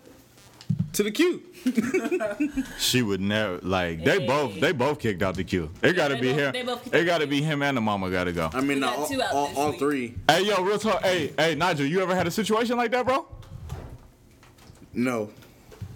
[0.94, 1.42] to the queue.
[2.80, 4.28] She would never like they Hey.
[4.28, 5.70] both they both kicked out the queue.
[5.82, 6.92] It got to they be both- him.
[6.92, 8.50] they It got to be him and the mama got to go.
[8.54, 10.16] I mean, We now, got all, all, all three.
[10.30, 11.02] Hey yo, real talk.
[11.04, 13.28] Hey hey Nigel, you ever had a situation like that, bro?
[14.94, 15.30] No,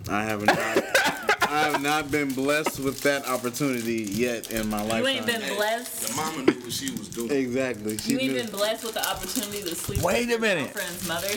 [0.10, 0.50] I haven't.
[1.56, 5.02] I have not been blessed with that opportunity yet in my life.
[5.02, 6.08] you ain't been blessed.
[6.10, 7.32] The mama knew what she was doing.
[7.32, 7.98] Exactly.
[7.98, 8.42] She You ain't knew.
[8.42, 10.74] been blessed with the opportunity to sleep Wait with a your minute.
[10.74, 11.28] girlfriend's mother.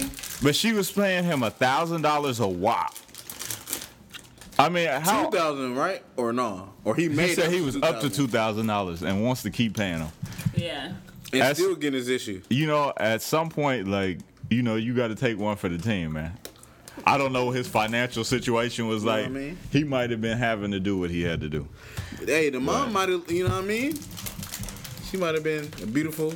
[0.43, 2.95] But she was paying him a thousand dollars a wop.
[4.59, 5.31] I mean, how?
[5.31, 6.03] Two thousand, right?
[6.17, 6.71] Or no?
[6.85, 7.29] Or he made.
[7.31, 9.77] He said he to was up to 2,000 two thousand dollars and wants to keep
[9.77, 10.09] paying him.
[10.57, 10.87] Yeah.
[10.87, 10.97] and
[11.33, 12.43] That's- still getting his issue.
[12.51, 14.19] You know, at some point, like
[14.51, 16.37] you know, you got to take one for the team, man.
[17.07, 19.27] I don't know what his financial situation was know what like.
[19.27, 19.59] I mean?
[19.71, 21.69] He might have been having to do what he had to do.
[22.25, 23.31] Hey, the mom might have.
[23.31, 23.99] You know what I mean?
[25.11, 26.35] She might have been a beautiful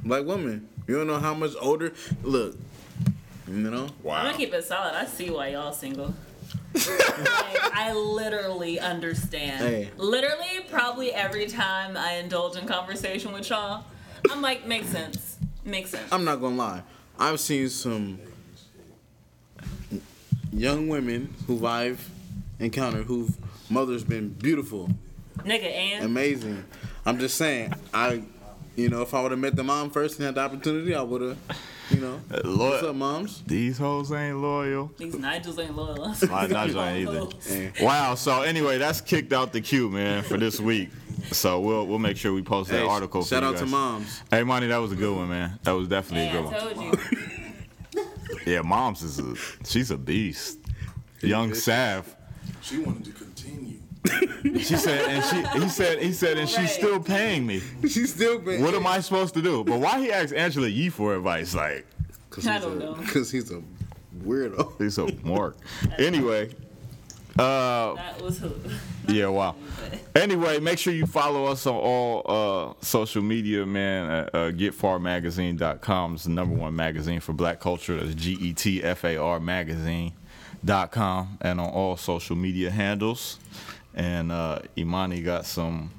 [0.00, 0.68] black woman.
[0.86, 1.92] You don't know how much older.
[2.22, 2.56] Look,
[3.48, 3.88] you know.
[4.02, 4.16] Wow.
[4.16, 4.94] I'm gonna keep it solid.
[4.94, 6.14] I see why y'all single.
[6.74, 9.60] like, I literally understand.
[9.60, 9.90] Hey.
[9.96, 13.84] Literally, probably every time I indulge in conversation with y'all,
[14.30, 15.38] I'm like, makes sense.
[15.64, 16.12] Makes sense.
[16.12, 16.82] I'm not gonna lie.
[17.18, 18.20] I've seen some
[20.52, 22.08] young women who I've
[22.58, 23.36] encountered whose
[23.70, 24.90] mother's been beautiful,
[25.38, 26.64] Nigga, and amazing.
[27.04, 28.22] I'm just saying, I,
[28.74, 31.02] you know, if I would have met the mom first and had the opportunity, I
[31.02, 31.38] would have,
[31.90, 32.72] you know, uh, Lord.
[32.72, 33.42] what's up, moms?
[33.46, 34.90] These hoes ain't loyal.
[34.98, 36.14] these Nigels ain't loyal.
[36.30, 37.26] My Nigel ain't either.
[37.46, 37.72] Hey.
[37.80, 38.14] Wow.
[38.16, 40.90] So anyway, that's kicked out the queue, man, for this week.
[41.32, 43.22] So we'll we'll make sure we post that Hey, article.
[43.22, 43.70] for shout you out to guys.
[43.70, 44.22] moms.
[44.30, 45.58] Hey, Monty, that was a good one, man.
[45.62, 47.30] That was definitely Hey, a I good one.
[48.46, 48.54] Told you.
[48.54, 49.34] Yeah, mom's is a
[49.66, 50.58] she's a beast.
[51.20, 52.14] Young Sav.
[52.62, 53.78] She wanted to continue.
[54.60, 57.60] She said, and she he said he said, and she's still paying me.
[57.82, 58.62] She's still been.
[58.62, 59.64] What am I supposed to do?
[59.64, 61.54] But why he asked Angela Yee for advice?
[61.54, 61.86] Like
[62.30, 62.94] Cause I he's don't a, know.
[63.12, 63.62] Cause he's a
[64.24, 64.78] weirdo.
[64.80, 65.56] he's a mark.
[65.98, 66.50] Anyway,
[67.38, 68.52] uh, That was who.
[69.08, 69.54] yeah, wow.
[70.14, 74.08] Anyway, make sure you follow us on all uh, social media, man.
[74.10, 77.96] Uh, uh, GetFarMagazine.com is the number one magazine for black culture.
[77.98, 83.38] That's G E T F A R Magazine.com and on all social media handles.
[83.94, 85.90] and uh, Imani got some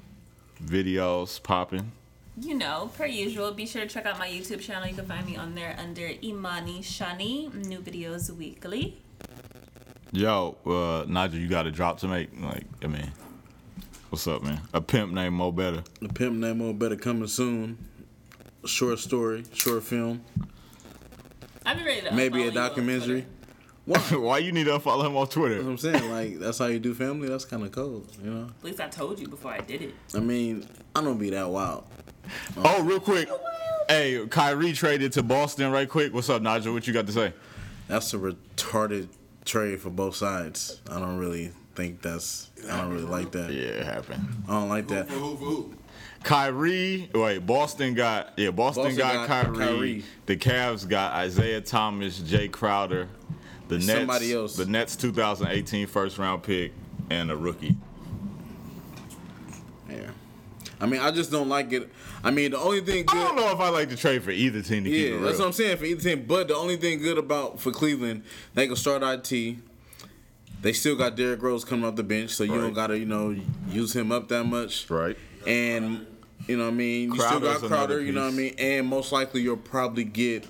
[0.64, 1.92] videos popping.
[2.40, 4.88] You know, per usual, be sure to check out my YouTube channel.
[4.88, 7.52] You can find me on there under Imani Shani.
[7.66, 8.98] New videos weekly.
[10.12, 12.30] Yo, uh, Nigel, you got a drop to make?
[12.40, 13.12] Like, I mean,
[14.10, 14.62] what's up, man?
[14.74, 15.84] A pimp named Mo Betta.
[16.02, 17.78] A Pimp Named Mo Betta coming soon.
[18.66, 20.24] Short story, short film,
[21.66, 23.22] I've been ready to maybe a documentary.
[23.22, 23.28] Twitter.
[23.86, 24.18] Why?
[24.18, 25.56] Why you need to follow him on Twitter?
[25.56, 26.12] That's what I'm saying.
[26.12, 27.28] Like that's how you do family.
[27.30, 28.48] That's kind of cold, you know.
[28.60, 29.96] At least I told you before I did it.
[30.16, 30.66] I mean,
[30.96, 31.86] I don't be that wild.
[32.58, 33.30] Oh, real quick.
[33.88, 36.14] Hey, Kyrie traded to Boston right quick.
[36.14, 36.74] What's up, Nigel?
[36.74, 37.34] What you got to say?
[37.88, 39.08] That's a retarded
[39.48, 40.82] trade for both sides.
[40.90, 42.50] I don't really think that's.
[42.70, 43.52] I don't really like that.
[43.52, 44.44] Yeah, it happened.
[44.48, 45.08] I don't like that.
[45.08, 45.74] for who who?
[46.24, 49.58] Kyrie, wait, Boston got yeah, Boston, Boston got, got Kyrie.
[49.58, 50.04] Kyrie.
[50.26, 53.08] The Cavs got Isaiah Thomas, Jae Crowder,
[53.70, 54.56] the Nets, Somebody else.
[54.56, 56.74] the Nets 2018 first round pick,
[57.10, 57.78] and a rookie.
[59.90, 60.10] Yeah.
[60.80, 61.90] I mean, I just don't like it.
[62.24, 64.32] I mean, the only thing good, I don't know if I like to trade for
[64.32, 66.26] either team to keep Yeah, that's what I'm saying for either team.
[66.28, 69.58] But the only thing good about for Cleveland, they can start IT.
[70.62, 72.62] They still got Derrick Rose coming off the bench, so you Right.
[72.62, 73.36] don't gotta you know
[73.70, 74.90] use him up that much.
[74.90, 75.16] right.
[75.46, 76.06] And
[76.48, 77.10] you know what I mean.
[77.14, 78.02] You still Crowder's got Crowder.
[78.02, 78.56] You know what I mean.
[78.58, 80.46] And most likely you'll probably get.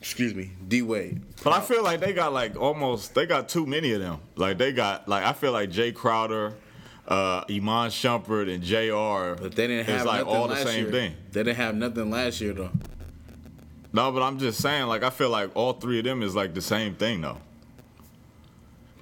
[0.00, 1.20] Excuse me, D Wade.
[1.44, 4.18] But I feel like they got like almost they got too many of them.
[4.34, 6.54] Like they got like I feel like Jae Crowder,
[7.10, 9.42] uh, Iman Shumpert, and Jr.
[9.42, 10.92] But they didn't have It's like nothing all the last same year.
[10.92, 11.14] thing.
[11.32, 12.70] They didn't have nothing last year though.
[13.92, 16.54] No, but I'm just saying, like, I feel like all three of them is like
[16.54, 17.38] the same thing, though.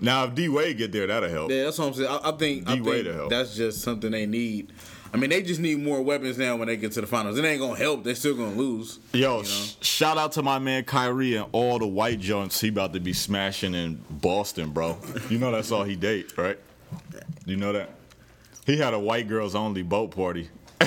[0.01, 1.51] Now, if D Wade get there, that'll help.
[1.51, 2.09] Yeah, that's what I'm saying.
[2.09, 3.31] I, I think, I D-Wade to help.
[3.31, 4.73] that's just something they need.
[5.13, 7.39] I mean, they just need more weapons now when they get to the finals.
[7.39, 8.05] It ain't gonna help.
[8.05, 8.99] They still gonna lose.
[9.13, 9.43] Yo, you know?
[9.43, 13.01] sh- shout out to my man Kyrie and all the white joints he about to
[13.01, 14.99] be smashing in Boston, bro.
[15.29, 16.59] You know that's all he date, right?
[17.47, 17.91] You know that?
[18.69, 20.51] He had a white girls only boat party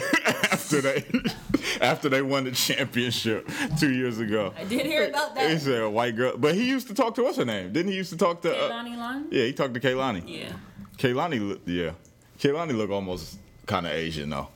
[0.51, 1.03] after they
[1.81, 4.53] after they won the championship two years ago.
[4.55, 5.49] I did hear about that.
[5.49, 7.73] He said a white girl, but he used to talk to what's her name?
[7.73, 8.55] Didn't he used to talk to?
[8.55, 10.21] Uh, Lonnie yeah, he talked to Kehlani.
[10.27, 10.53] Yeah.
[10.97, 11.93] Kehlani, look- yeah,
[12.39, 14.49] Kehlani look almost kind of Asian though.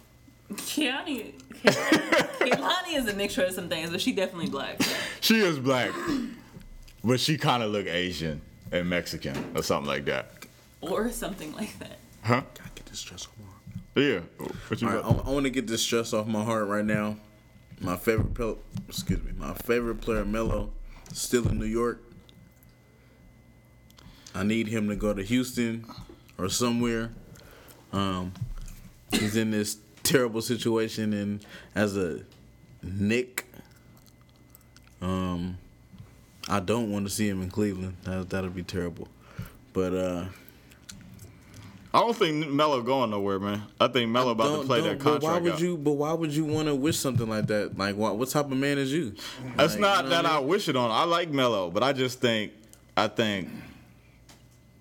[0.54, 1.34] Keani,
[1.64, 4.80] Kehlani is a mixture of some things, but she definitely black.
[5.20, 5.90] She is black,
[7.04, 10.46] but she kind of look Asian and Mexican or something like that.
[10.82, 11.98] Or something like that.
[12.26, 12.42] Huh?
[12.56, 13.62] Gotta get this stress off my heart.
[13.96, 14.48] Yeah.
[14.68, 15.28] What you All right, got?
[15.28, 17.18] I, want to get this stress off my heart right now.
[17.80, 18.58] My favorite, pel-
[18.90, 20.72] excuse me, my favorite player, Melo,
[21.14, 22.02] still in New York.
[24.34, 25.86] I need him to go to Houston
[26.40, 27.12] or somewhere.
[27.94, 28.34] Um,
[29.12, 32.22] he's in this terrible situation, and as a
[32.82, 33.46] Knick,
[35.00, 35.60] um,
[36.50, 37.98] I don't want to see him in Cleveland.
[38.04, 39.08] That that'll be terrible.
[39.74, 40.26] But uh,
[41.96, 43.62] I don't think Melo going nowhere, man.
[43.80, 45.62] I think Melo about to play that But why would out.
[45.62, 45.78] you?
[45.78, 47.78] But why would you want to wish something like that?
[47.78, 48.18] Like, what?
[48.18, 49.14] What type of man is you?
[49.58, 50.92] It's Like, not you know that I I wish it on.
[50.92, 52.52] I like Melo, but I just think,
[52.98, 53.48] I think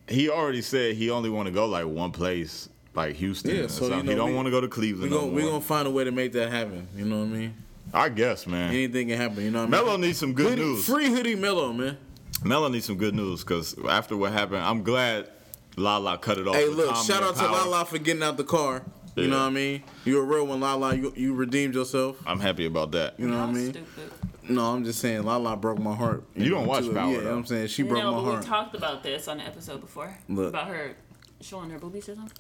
[0.09, 3.55] he already said he only want to go like one place, like Houston.
[3.55, 5.61] Yeah, so, you know, he don't want to go to Cleveland gonna no we gonna
[5.61, 6.89] find a way to make that happen.
[6.97, 7.55] You know what I mean?
[7.93, 8.71] I guess, man.
[8.71, 9.45] Anything can happen.
[9.45, 9.85] You know what I mean?
[9.87, 10.85] Melo needs some good Hoodie- news.
[10.85, 11.97] Free hoodie Melo, man.
[12.43, 15.29] Melo needs some good news because after what happened, I'm glad
[15.77, 16.55] Lala cut it off.
[16.55, 16.95] Hey, look!
[16.97, 18.85] Shout and out to Lala for getting out the car.
[19.17, 19.31] You Yeah.
[19.31, 19.83] know what I mean?
[20.05, 20.95] You're a real one, Lala.
[20.95, 22.17] You you redeemed yourself.
[22.27, 23.19] I'm happy about that.
[23.19, 23.71] You know what I mean?
[23.73, 24.13] Stupid.
[24.49, 26.25] No, I'm just saying, Lala broke my heart.
[26.37, 26.93] You don't know, watch too.
[26.93, 27.31] Power, Yeah, you know though.
[27.31, 28.41] what I'm saying she broke no, my but heart.
[28.45, 30.15] we talked about this on the episode before.
[30.29, 30.49] Look.
[30.51, 30.97] About her
[31.41, 32.39] showing her boobies or something.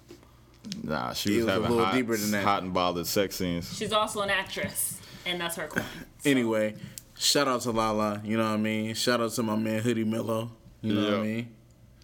[0.83, 2.45] Nah, she It was, was a little hot, deeper than that.
[2.45, 3.75] hot and bothered sex scenes.
[3.77, 5.85] She's also an actress, and that's her coin.
[6.21, 6.75] So, Anyway,
[7.17, 8.21] shout out to Lala.
[8.25, 8.95] You know what I mean?
[8.95, 10.51] Shout out to my man Hoodie Melo.
[10.83, 11.55] You know what I mean?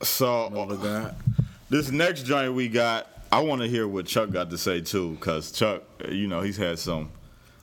[0.02, 1.14] So Love of God.
[1.68, 5.16] this next joint we got, I want to hear what Chuck got to say too,
[5.20, 7.10] cause Chuck, you know, he's had some,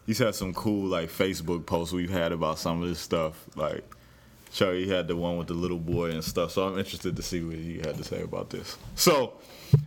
[0.06, 3.44] he's had some cool like Facebook posts we've had about some of this stuff.
[3.56, 3.84] Like
[4.52, 6.52] Chuck, he had the one with the little boy and stuff.
[6.52, 8.78] So I'm interested to see what he had to say about this.
[8.96, 9.34] So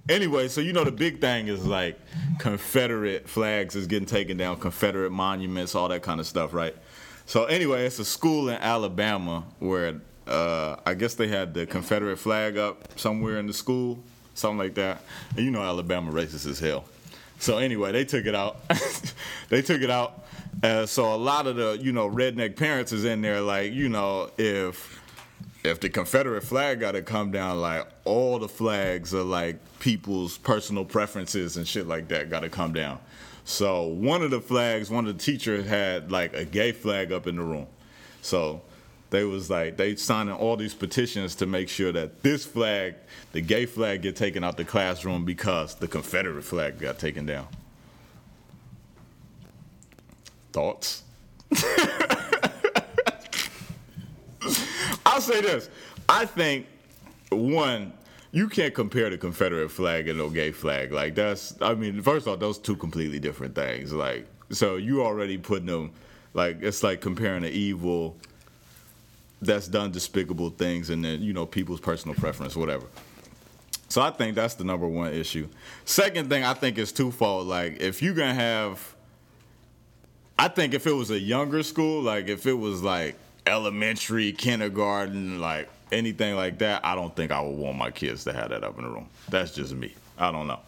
[0.09, 1.99] anyway, so you know the big thing is like
[2.39, 6.75] Confederate flags is getting taken down, Confederate monuments, all that kind of stuff, right?
[7.27, 12.17] So anyway, it's a school in Alabama where uh, I guess they had the Confederate
[12.17, 13.99] flag up somewhere in the school,
[14.35, 15.03] something like that.
[15.37, 16.85] And you know Alabama racist as hell.
[17.39, 18.59] So anyway, they took it out.
[19.49, 20.25] they took it out.
[20.63, 23.89] Uh, so a lot of the you know redneck parents is in there like you
[23.89, 25.01] know if
[25.65, 30.39] if the Confederate flag got to come down, like all the flags are like people's
[30.39, 32.99] personal preferences and shit like that got to come down.
[33.45, 37.27] So one of the flags, one of the teachers had like a gay flag up
[37.27, 37.67] in the room.
[38.23, 38.63] So
[39.11, 42.95] they was like they signing all these petitions to make sure that this flag,
[43.33, 47.49] the gay flag, get taken out the classroom because the Confederate flag got taken down.
[50.53, 51.03] Thoughts?
[55.05, 55.69] I'll say this.
[56.09, 56.67] I think
[57.31, 57.93] one,
[58.33, 60.93] you can't compare the Confederate flag and no gay flag.
[60.93, 63.93] Like that's I mean, first off, those two completely different things.
[63.93, 65.93] Like so you already putting them
[66.33, 68.17] like it's like comparing an evil
[69.43, 72.87] that's done despicable things and then, you know, people's personal preference, whatever.
[73.89, 75.49] So I think that's the number one issue.
[75.85, 77.47] Second thing I think is twofold.
[77.47, 78.95] Like if you're gonna have
[80.39, 85.39] I think if it was a younger school, like if it was like elementary, kindergarten,
[85.39, 88.65] like anything like that, I don't think I would want my kids to have that
[88.65, 89.09] up in the room.
[89.29, 89.95] That's just me.
[90.17, 90.61] I don't know.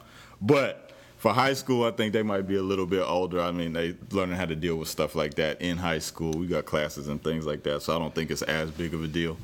[0.42, 0.91] But
[1.22, 3.40] for high school, I think they might be a little bit older.
[3.40, 6.32] I mean, they learning how to deal with stuff like that in high school.
[6.32, 9.04] We got classes and things like that, so I don't think it's as big of
[9.04, 9.36] a deal.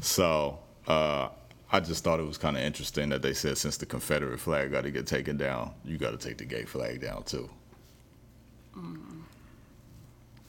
[0.00, 1.28] So uh,
[1.70, 4.72] I just thought it was kind of interesting that they said since the Confederate flag
[4.72, 7.50] got to get taken down, you got to take the gay flag down too.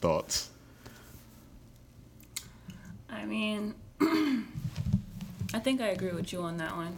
[0.00, 0.48] Thoughts?
[3.10, 6.96] I mean, I think I agree with you on that one.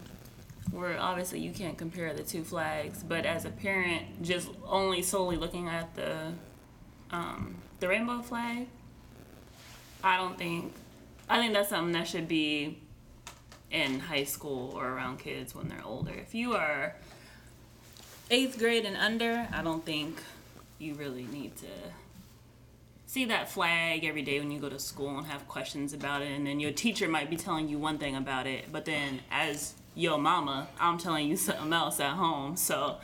[0.70, 5.37] Where obviously you can't compare the two flags, but as a parent, just only solely
[5.37, 6.33] looking at the
[7.11, 8.66] um, the rainbow flag,
[10.04, 10.72] I don't think.
[11.28, 12.78] I think that's something that should be
[13.70, 16.12] in high school or around kids when they're older.
[16.12, 16.96] If you are
[18.30, 20.20] eighth grade and under, I don't think
[20.78, 21.66] you really need to
[23.06, 26.30] see that flag every day when you go to school and have questions about it
[26.30, 29.74] and then your teacher might be telling you one thing about it but then as
[29.94, 32.96] your mama i'm telling you something else at home so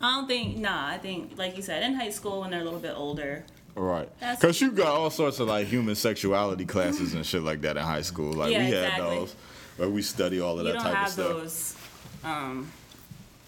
[0.00, 2.64] i don't think nah i think like you said in high school when they're a
[2.64, 3.44] little bit older
[3.76, 4.08] Right.
[4.20, 7.82] Because you got all sorts of like human sexuality classes and shit like that in
[7.82, 8.32] high school.
[8.32, 9.16] Like Yeah, we had exactly.
[9.16, 9.36] those
[9.78, 11.76] where we study all of you that don't type of have stuff those
[12.22, 12.70] um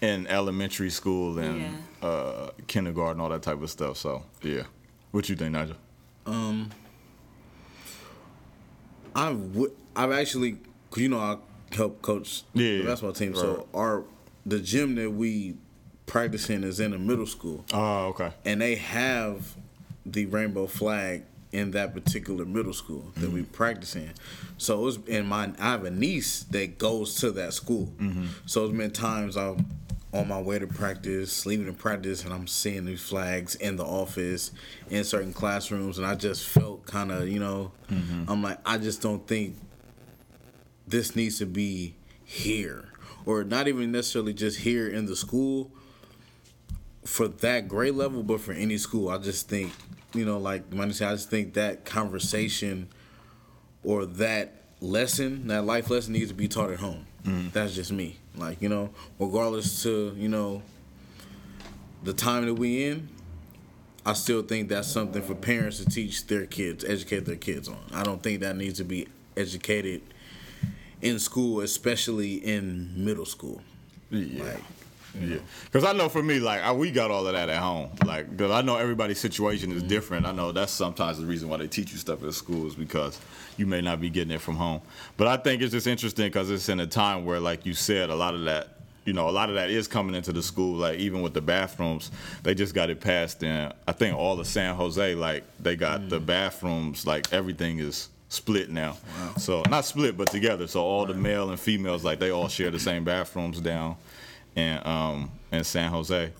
[0.01, 1.61] in elementary school and
[2.01, 2.05] Yeah.
[2.09, 3.95] uh, kindergarten, all that type of stuff.
[3.95, 4.63] So yeah.
[5.11, 5.77] What you think, Nigel?
[6.25, 6.71] Um,
[9.15, 9.71] I would.
[9.95, 10.57] I've actually,
[10.91, 11.37] cause you know, I
[11.77, 13.33] help coach Yeah, the basketball team.
[13.33, 13.39] right.
[13.39, 14.03] So our
[14.45, 15.55] the gym that we
[16.05, 18.31] practice in is in a middle school, Oh, okay.
[18.45, 19.55] and they have
[20.05, 23.51] the rainbow flag in that particular middle school that we mm-hmm.
[23.53, 24.11] practice in.
[24.57, 25.51] So it's in my.
[25.59, 27.91] I have a niece that goes to that school.
[27.99, 28.25] Mm-hmm.
[28.45, 29.65] So it's been times I'm
[30.13, 33.83] on my way to practice, leaving to practice, and I'm seeing these flags in the
[33.85, 34.51] office,
[34.89, 38.23] in certain classrooms, and I just felt kind of, you know, mm-hmm.
[38.27, 39.55] I'm like, I just don't think
[40.87, 42.85] this needs to be here,
[43.25, 45.71] or not even necessarily just here in the school
[47.05, 49.71] for that grade level, but for any school, I just think,
[50.13, 52.89] you know, like I just think that conversation
[53.83, 57.05] or that lesson, that life lesson needs to be taught at home.
[57.23, 57.49] Mm-hmm.
[57.53, 58.17] That's just me.
[58.35, 60.61] Like, you know, regardless to, you know,
[62.03, 63.09] the time that we in,
[64.05, 67.79] I still think that's something for parents to teach their kids, educate their kids on.
[67.91, 70.01] I don't think that needs to be educated
[71.01, 73.61] in school, especially in middle school.
[74.09, 74.43] Yeah.
[74.43, 74.63] Like,
[75.19, 77.89] Yeah, because I know for me, like I, we got all of that at home.
[78.05, 79.87] Like, because I know everybody's situation is mm-hmm.
[79.87, 80.25] different.
[80.25, 83.19] I know that's sometimes the reason why they teach you stuff at school is because
[83.57, 84.81] you may not be getting it from home.
[85.15, 88.09] But I think it's just interesting because it's in a time where, like you said,
[88.09, 90.75] a lot of that, you know, a lot of that is coming into the school.
[90.75, 92.11] Like even with the bathrooms,
[92.43, 93.73] they just got it passed in.
[93.87, 96.25] I think all of San Jose, like they got the mm.
[96.25, 98.97] bathrooms, like everything is split now.
[99.37, 100.67] So not split, but together.
[100.67, 103.95] So all the male and females, like they all share the same bathrooms down
[104.55, 106.31] in um in San Jose,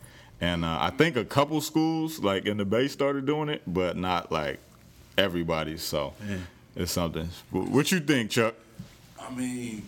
[0.42, 3.96] and uh, I think a couple schools like in the Bay started doing it, but
[3.96, 4.60] not like
[5.18, 5.78] everybody.
[5.78, 6.14] So
[6.76, 7.30] it's something.
[7.52, 8.56] What you think, Chuck?
[9.20, 9.86] I mean,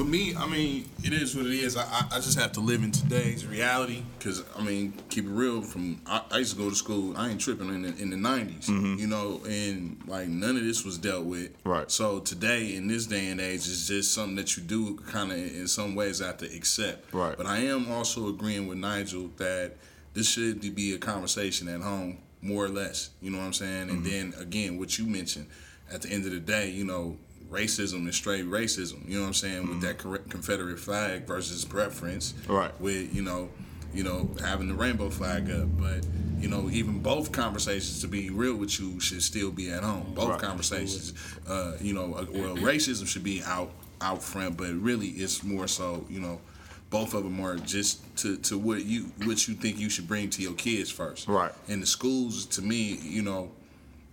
[0.00, 1.76] for me, I mean, it is what it is.
[1.76, 5.30] I, I, I just have to live in today's reality because, I mean, keep it
[5.30, 5.60] real.
[5.60, 7.14] From I, I used to go to school.
[7.18, 8.94] I ain't tripping in the, in the 90s, mm-hmm.
[8.94, 11.50] you know, and like none of this was dealt with.
[11.64, 11.90] Right.
[11.90, 15.36] So today, in this day and age, it's just something that you do kind of
[15.36, 17.12] in some ways have to accept.
[17.12, 17.36] Right.
[17.36, 19.72] But I am also agreeing with Nigel that
[20.14, 23.10] this should be a conversation at home, more or less.
[23.20, 23.90] You know what I'm saying?
[23.90, 24.32] And mm-hmm.
[24.32, 25.48] then again, what you mentioned,
[25.92, 27.18] at the end of the day, you know,
[27.50, 29.06] racism and straight racism.
[29.08, 29.68] You know what I'm saying?
[29.68, 32.34] With that Confederate flag versus preference.
[32.48, 32.78] Right.
[32.80, 33.48] With you know,
[33.92, 36.06] you know, having the rainbow flag up, but
[36.38, 40.12] you know, even both conversations, to be real with you, should still be at home.
[40.14, 40.40] Both Right.
[40.40, 41.12] conversations,
[41.48, 45.68] uh, you know, uh, well, racism should be out out front, but really, it's more
[45.68, 46.40] so, you know,
[46.88, 50.30] both of them are just to, to what you what you think you should bring
[50.30, 51.28] to your kids first.
[51.28, 51.52] Right.
[51.68, 53.50] And the schools, to me, you know,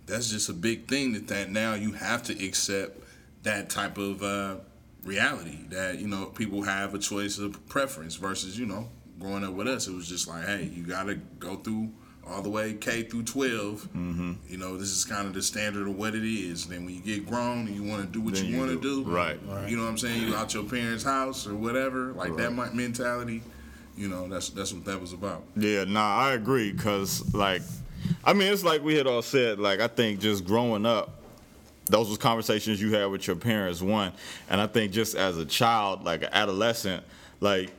[0.06, 2.98] that's just a big thing that, that now you have to accept
[3.48, 4.56] that type of uh,
[5.04, 8.88] reality that you know people have a choice of preference versus you know
[9.18, 11.90] growing up with us it was just like hey you gotta go through
[12.26, 14.32] all the way K through 12 Mm-hmm.
[14.48, 17.00] you know this is kind of the standard of what it is then when you
[17.00, 19.02] get grown and you want to do what Then you you want to do.
[19.04, 19.38] do Right.
[19.66, 22.74] you know what I'm saying you out your parents house or whatever like that Right.
[22.74, 23.42] mi- mentality
[23.96, 26.72] you know that's that's what that was about Yeah, nah, I agree.
[26.74, 27.62] Cause like,
[28.24, 29.58] I mean, it's like we had all said.
[29.58, 31.17] Like, I think just growing up,
[31.88, 33.82] those was conversations you had with your parents.
[33.82, 34.12] One,
[34.48, 37.02] and I think just as a child, like an adolescent,
[37.40, 37.70] like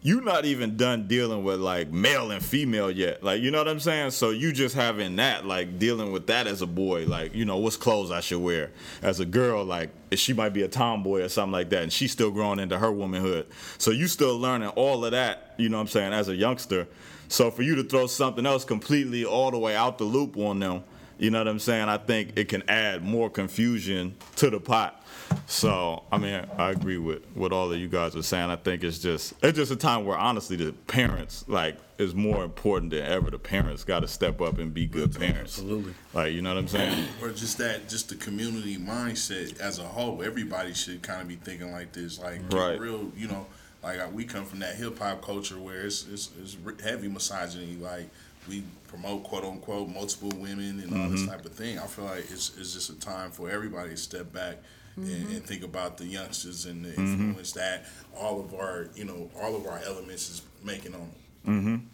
[0.00, 3.22] you're not even done dealing with like male and female yet.
[3.24, 4.12] Like, you know what I'm saying?
[4.12, 7.56] So you just having that, like dealing with that as a boy, like, you know,
[7.56, 8.70] what's clothes I should wear.
[9.02, 12.12] As a girl, like she might be a tomboy or something like that, and she's
[12.12, 13.46] still growing into her womanhood.
[13.78, 16.86] So you still learning all of that, you know what I'm saying, as a youngster.
[17.26, 20.60] So for you to throw something else completely all the way out the loop on
[20.60, 20.84] them,
[21.18, 21.88] you know what I'm saying?
[21.88, 25.04] I think it can add more confusion to the pot.
[25.46, 28.50] So I mean, I agree with what all of you guys are saying.
[28.50, 32.44] I think it's just it's just a time where honestly the parents like is more
[32.44, 33.30] important than ever.
[33.30, 35.58] The parents got to step up and be good parents.
[35.58, 35.94] Absolutely.
[36.14, 37.06] Like you know what I'm saying?
[37.20, 41.36] or just that just the community mindset as a whole everybody should kind of be
[41.36, 42.78] thinking like this like Right.
[42.78, 43.46] real you know
[43.82, 48.08] like uh, we come from that hip-hop culture where it's, it's, it's heavy misogyny like
[48.48, 51.30] we promote quote unquote multiple women and all this mm-hmm.
[51.30, 54.32] type of thing i feel like it's, it's just a time for everybody to step
[54.32, 54.56] back
[54.96, 55.38] and, and mm-hmm.
[55.38, 57.02] think about the youngsters and the mm-hmm.
[57.02, 57.84] influence that
[58.16, 61.10] all of our you know all of our elements is making on
[61.44, 61.88] them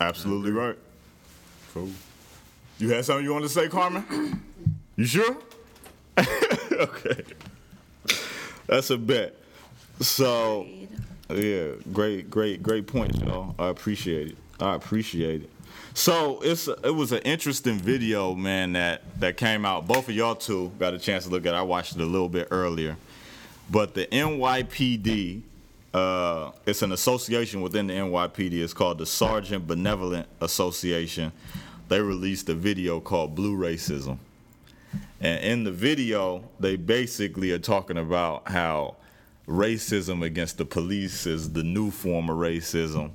[0.00, 0.76] Absolutely right.
[1.72, 1.90] Cool.
[2.78, 4.42] You had something you wanted to say, Carmen?
[4.96, 5.36] You sure?
[6.18, 7.24] okay.
[8.68, 9.34] That's a bet.
[9.98, 10.68] So,
[11.28, 13.56] yeah, great, great, great point, y'all.
[13.58, 14.36] I appreciate it.
[14.60, 15.50] I appreciate it.
[15.96, 18.72] So it's it was an interesting video, man.
[18.72, 19.86] That that came out.
[19.86, 21.54] Both of y'all two got a chance to look at.
[21.54, 21.56] it.
[21.56, 22.96] I watched it a little bit earlier,
[23.70, 25.42] but the NYPD.
[25.94, 28.54] Uh, it's an association within the NYPD.
[28.54, 31.30] It's called the Sergeant Benevolent Association.
[31.88, 34.18] They released a video called Blue Racism.
[35.20, 38.96] And in the video, they basically are talking about how
[39.46, 43.12] racism against the police is the new form of racism.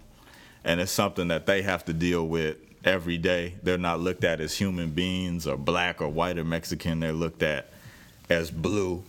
[0.64, 3.56] And it's something that they have to deal with every day.
[3.64, 7.00] They're not looked at as human beings or black or white or Mexican.
[7.00, 7.72] They're looked at
[8.30, 9.04] as blue.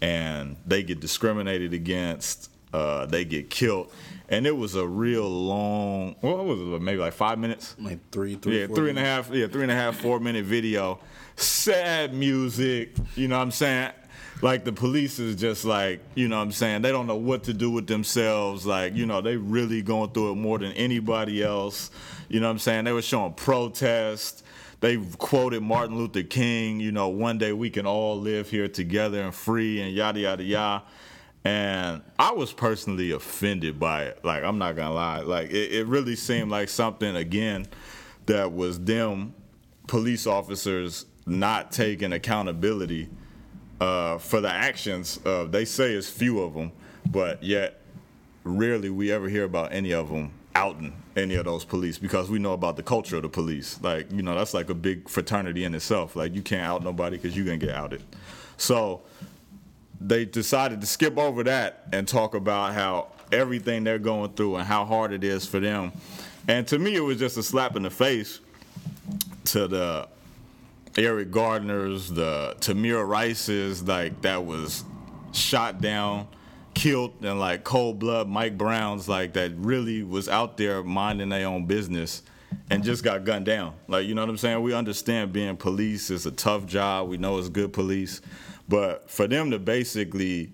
[0.00, 2.50] And they get discriminated against.
[2.72, 3.92] Uh, they get killed.
[4.28, 7.76] And it was a real long, what was it, maybe like five minutes?
[7.78, 10.18] Like three, three, yeah, four three and a half, yeah, three and a half, four
[10.18, 10.98] minute video.
[11.36, 13.92] Sad music, you know what I'm saying?
[14.44, 16.82] Like the police is just like, you know what I'm saying?
[16.82, 18.66] They don't know what to do with themselves.
[18.66, 21.90] Like, you know, they really going through it more than anybody else.
[22.28, 22.84] You know what I'm saying?
[22.84, 24.44] They were showing protest.
[24.80, 29.22] They quoted Martin Luther King, you know, one day we can all live here together
[29.22, 30.84] and free and yada, yada, yada.
[31.42, 34.26] And I was personally offended by it.
[34.26, 35.20] Like, I'm not gonna lie.
[35.20, 37.66] Like, it, it really seemed like something, again,
[38.26, 39.32] that was them
[39.86, 43.08] police officers not taking accountability
[43.80, 46.72] uh, for the actions of, they say it's few of them,
[47.10, 47.80] but yet
[48.44, 52.38] rarely we ever hear about any of them outing any of those police because we
[52.38, 53.80] know about the culture of the police.
[53.82, 56.16] Like, you know, that's like a big fraternity in itself.
[56.16, 58.02] Like, you can't out nobody because you're going to get outed.
[58.56, 59.02] So,
[60.00, 64.66] they decided to skip over that and talk about how everything they're going through and
[64.66, 65.92] how hard it is for them.
[66.46, 68.40] And to me, it was just a slap in the face
[69.46, 70.08] to the
[70.96, 74.84] Eric Gardner's, the Tamir Rice's, like that was
[75.32, 76.28] shot down,
[76.74, 78.28] killed in like cold blood.
[78.28, 82.22] Mike Brown's, like that really was out there minding their own business
[82.70, 83.74] and just got gunned down.
[83.88, 84.62] Like, you know what I'm saying?
[84.62, 87.08] We understand being police is a tough job.
[87.08, 88.20] We know it's good police.
[88.68, 90.52] But for them to basically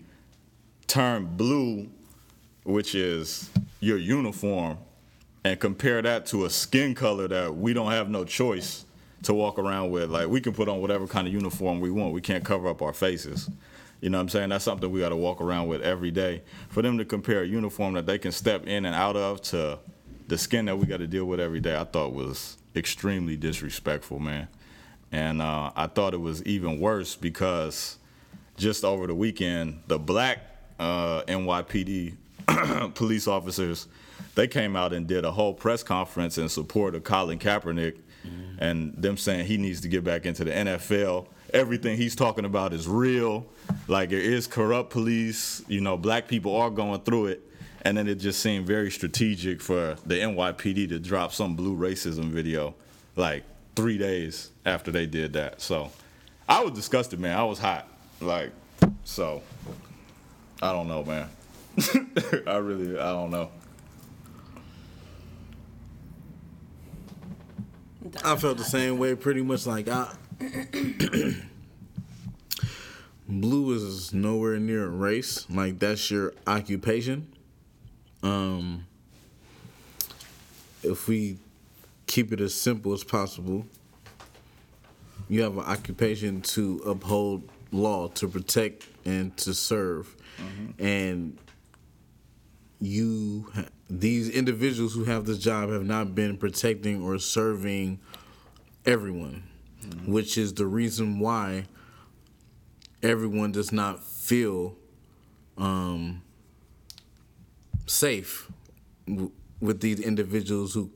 [0.87, 1.89] turn blue,
[2.65, 4.79] which is your uniform,
[5.45, 8.85] and compare that to a skin color that we don't have no choice
[9.23, 10.11] to walk around with.
[10.11, 12.13] Like we can put on whatever kind of uniform we want.
[12.13, 13.51] We can't cover up our faces.
[14.01, 14.49] You know what I'm saying?
[14.49, 16.43] That's something we got to walk around with every day.
[16.71, 19.79] For them to compare a uniform that they can step in and out of to
[20.27, 24.19] the skin that we got to deal with every day, I thought was extremely disrespectful,
[24.19, 24.49] man.
[25.13, 27.99] And uh, I thought it was even worse because
[28.57, 30.39] just over the weekend, the black
[30.79, 32.15] uh, NYPD
[32.95, 33.87] police officers,
[34.35, 37.97] they came out and did a whole press conference in support of Colin Kaepernick
[38.59, 41.27] and them saying he needs to get back into the NFL.
[41.53, 43.47] Everything he's talking about is real.
[43.89, 45.63] Like there is corrupt police.
[45.67, 47.47] You know, black people are going through it.
[47.83, 52.31] And then it just seemed very strategic for the NYPD to drop some blue racism
[52.31, 52.75] video,
[53.17, 53.45] like
[53.75, 55.63] three days after they did that.
[55.63, 55.91] So
[56.47, 57.39] I was disgusted, man.
[57.39, 57.89] I was hot.
[58.21, 58.53] Like,
[59.05, 59.43] so
[60.61, 61.29] I don't know, man.
[62.47, 63.51] I really, I don't know.
[68.25, 69.67] I felt the same way, pretty much.
[69.67, 70.15] Like I,
[73.29, 75.47] blue is nowhere near race.
[75.51, 77.33] Like that's your occupation.
[78.23, 78.87] Um,
[80.83, 81.39] if we
[82.07, 83.67] keep it as simple as possible,
[85.29, 90.17] you have an occupation to uphold law, to protect, and to serve,
[90.79, 91.39] and
[92.81, 97.99] you ha- these individuals who have this job have not been protecting or serving
[98.87, 99.43] everyone
[100.07, 101.65] which is the reason why
[103.03, 104.77] everyone does not feel
[105.57, 106.23] um,
[107.87, 108.51] safe
[109.07, 109.31] w-
[109.61, 110.91] with these individuals who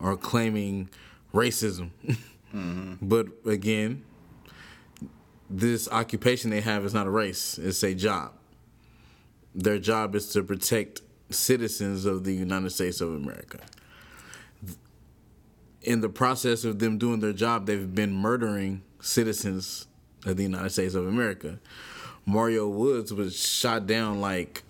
[0.00, 0.88] are claiming
[1.32, 1.90] racism.
[3.02, 4.04] But again
[5.50, 8.32] this occupation they have is not a race it's a job.
[9.54, 11.00] Their job is to protect
[11.30, 13.58] citizens of the United States of America.
[15.82, 19.86] In the process of them doing their job, they've been murdering citizens
[20.24, 21.58] of the United States of America.
[22.26, 24.62] Mario Woods was shot down like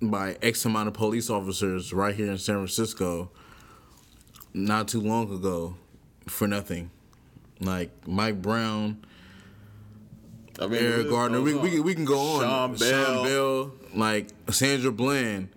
[0.00, 3.30] by X amount of police officers right here in San Francisco
[4.54, 5.76] not too long ago
[6.26, 6.90] for nothing.
[7.60, 9.04] Like Mike Brown,
[10.62, 11.40] I mean, Eric Gardner.
[11.40, 12.40] We, we, can- we can go on.
[12.42, 13.24] Sean Bell.
[13.24, 15.48] Bell, like Sandra Bland,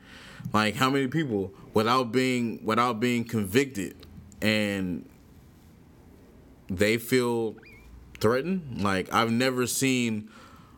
[0.53, 3.95] like how many people without being without being convicted,
[4.41, 5.07] and
[6.69, 7.55] they feel
[8.19, 8.81] threatened.
[8.81, 10.29] Like I've never seen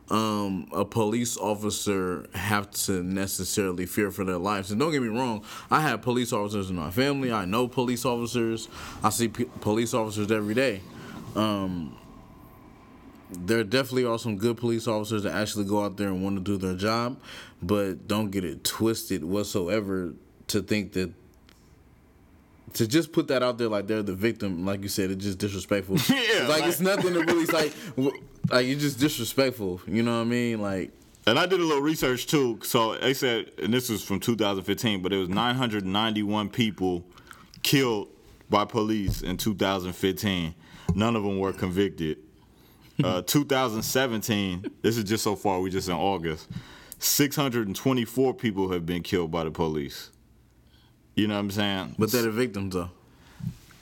[0.10, 4.72] um, a police officer have to necessarily fear for their lives.
[4.72, 7.32] And don't get me wrong, I have police officers in my family.
[7.32, 8.68] I know police officers.
[9.04, 10.82] I see p- police officers every day.
[11.36, 11.98] Um,
[13.32, 16.42] there definitely are some good police officers that actually go out there and want to
[16.44, 17.20] do their job,
[17.62, 20.14] but don't get it twisted whatsoever
[20.48, 21.12] to think that
[22.74, 25.38] to just put that out there like they're the victim, like you said, it's just
[25.40, 25.98] disrespectful.
[26.10, 27.74] Yeah, like, like- it's nothing to really like.
[28.50, 29.82] Like you're just disrespectful.
[29.88, 30.62] You know what I mean?
[30.62, 30.92] Like
[31.26, 32.60] And I did a little research too.
[32.64, 37.04] So they said, and this was from 2015, but it was 991 people
[37.62, 38.08] killed
[38.50, 40.56] by police in 2015.
[40.96, 42.20] None of them were convicted.
[43.04, 46.48] Uh, 2017, this is just so far, we just in August.
[47.00, 50.10] 624 people have been killed by the police.
[51.16, 51.96] You know what I'm saying?
[51.98, 52.90] But they're the victims, though.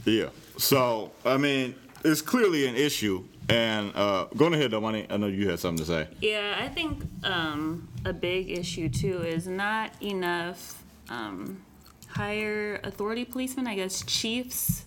[0.06, 0.30] Yeah.
[0.58, 3.26] So I mean, it's clearly an issue.
[3.48, 5.06] And uh, go ahead, though, money.
[5.10, 6.08] I know you had something to say.
[6.20, 11.62] Yeah, I think um, a big issue too is not enough um,
[12.08, 14.86] higher authority policemen, I guess chiefs,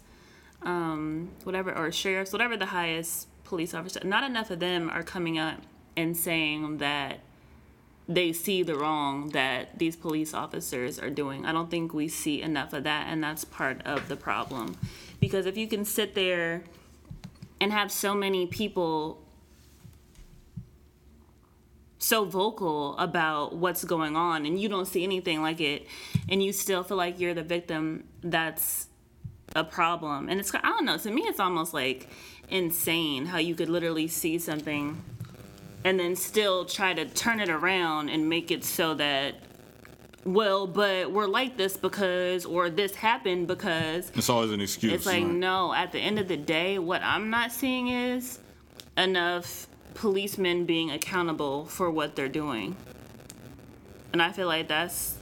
[0.62, 5.38] um, whatever, or sheriffs, whatever the highest police officers, not enough of them are coming
[5.38, 5.62] up
[5.96, 7.20] and saying that
[8.08, 11.44] they see the wrong that these police officers are doing.
[11.44, 14.76] I don't think we see enough of that, and that's part of the problem.
[15.20, 16.62] Because if you can sit there
[17.60, 19.20] and have so many people
[21.98, 25.84] so vocal about what's going on and you don't see anything like it
[26.28, 28.86] and you still feel like you're the victim that's
[29.56, 32.08] a problem and it's i don't know to me it's almost like
[32.50, 35.02] insane how you could literally see something
[35.84, 39.34] and then still try to turn it around and make it so that
[40.24, 44.92] well but we're like this because or this happened because It's always an excuse.
[44.92, 45.72] it's like no.
[45.72, 48.38] At the end of the day, what I'm not seeing is
[48.96, 52.76] enough policemen being accountable for what they're doing,
[54.12, 55.16] and I feel like that's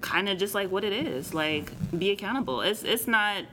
[0.00, 1.34] kind of just like what it is.
[1.34, 2.60] Like be accountable.
[2.60, 3.44] It's it's not.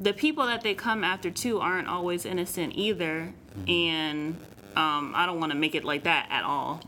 [0.00, 3.32] The people that they come after too aren't always innocent either,
[3.66, 4.36] and
[4.76, 6.80] um, I don't want to make it like that at all.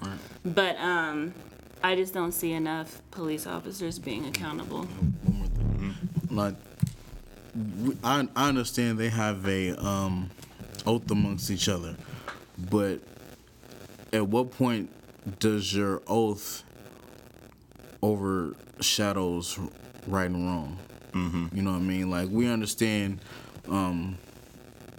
[0.45, 1.35] But um,
[1.83, 4.85] I just don't see enough police officers being accountable.
[4.85, 5.95] One more thing.
[6.31, 6.55] Like,
[8.05, 10.31] I, I understand they have a um,
[10.87, 11.97] oath amongst each other,
[12.71, 13.01] but
[14.13, 14.91] at what point
[15.39, 16.63] does your oath
[18.03, 19.59] overshadows
[20.07, 20.79] right and wrong?
[21.13, 21.57] Mm-hmm.
[21.57, 22.11] You know what I mean?
[22.11, 23.21] Like we understand
[23.69, 24.19] um,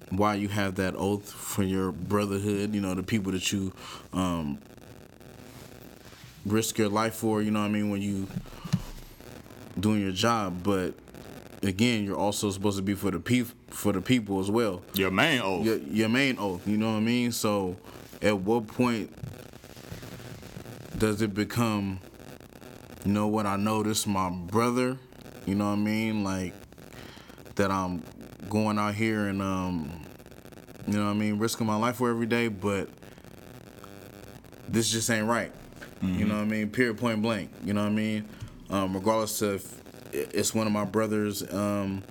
[0.09, 2.73] why you have that oath for your brotherhood.
[2.73, 3.73] You know, the people that you
[4.13, 4.59] um,
[6.45, 7.41] risk your life for.
[7.41, 7.89] You know what I mean?
[7.89, 8.27] When you
[9.79, 10.93] doing your job, but
[11.63, 14.81] again, you're also supposed to be for the pe- for the people as well.
[14.93, 15.65] Your main oath.
[15.65, 17.31] Your, your main oath, you know what I mean?
[17.31, 17.77] So,
[18.21, 19.13] at what point
[20.97, 21.99] does it become,
[23.05, 23.45] you know what?
[23.45, 24.97] I know this is my brother.
[25.45, 26.23] You know what I mean?
[26.23, 26.53] Like,
[27.55, 28.03] that I'm
[28.49, 29.91] going out here and um,
[30.87, 32.89] you know what I mean, risking my life for every day, but
[34.69, 35.51] this just ain't right.
[36.01, 36.69] You know what I mean?
[36.71, 37.51] Period, point blank.
[37.63, 38.27] You know what I mean?
[38.71, 39.63] Um, regardless of
[40.13, 42.01] if it's one of my brothers um,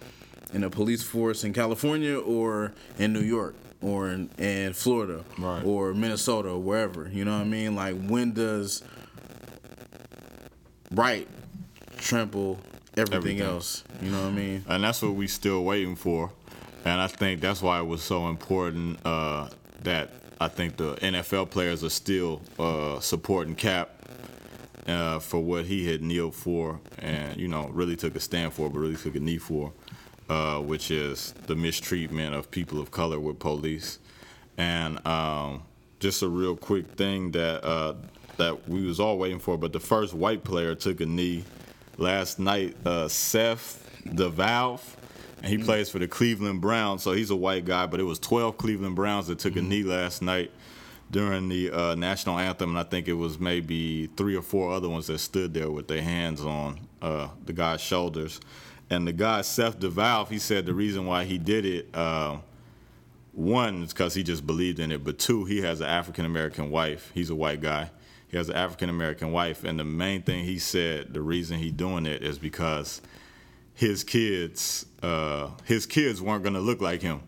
[0.53, 5.65] in the police force in California or in New York or in, in Florida Right.
[5.65, 7.09] or Minnesota or wherever.
[7.09, 7.75] You know what I mean?
[7.75, 8.85] Like when does
[10.93, 11.27] right
[11.97, 12.59] trample
[12.97, 13.41] everything, Everything.
[13.41, 13.85] else?
[14.03, 14.65] You know what I mean?
[14.69, 16.31] and that's what we're still waiting for.
[16.85, 19.49] And I think that's why it was so important uh,
[19.83, 20.11] that
[20.41, 23.91] I think the NFL players are still uh, supporting Cap
[24.87, 28.71] uh, for what he had kneeled for, and you know really took a stand for,
[28.71, 29.73] but really took a knee for,
[30.31, 33.99] uh, which is the mistreatment of people of color with police.
[34.57, 35.63] And um,
[36.01, 37.95] just a real quick thing that uh,
[38.39, 41.45] that we was all waiting for, but the first white player took a knee
[42.01, 42.75] last night.
[42.85, 44.83] Uh, Seth DeValve,
[45.43, 47.87] and he plays for the Cleveland Browns, so he's a white guy.
[47.87, 50.51] But it was 12 Cleveland Browns that took a knee last night
[51.11, 54.89] during the uh, national anthem, and I think it was maybe three or four other
[54.89, 58.41] ones that stood there with their hands on uh, the guy's shoulders.
[58.89, 61.95] And the guy Seth DeValve, he said the reason why he did it.
[61.95, 62.39] Uh,
[63.33, 66.71] one is because he just believed in it, but two, he has an African American
[66.71, 67.11] wife.
[67.15, 67.91] He's a white guy.
[68.31, 71.71] He has an African American wife, and the main thing he said, the reason he
[71.71, 73.03] doing it is because
[73.75, 77.23] his kids, uh, his kids weren't gonna look like him,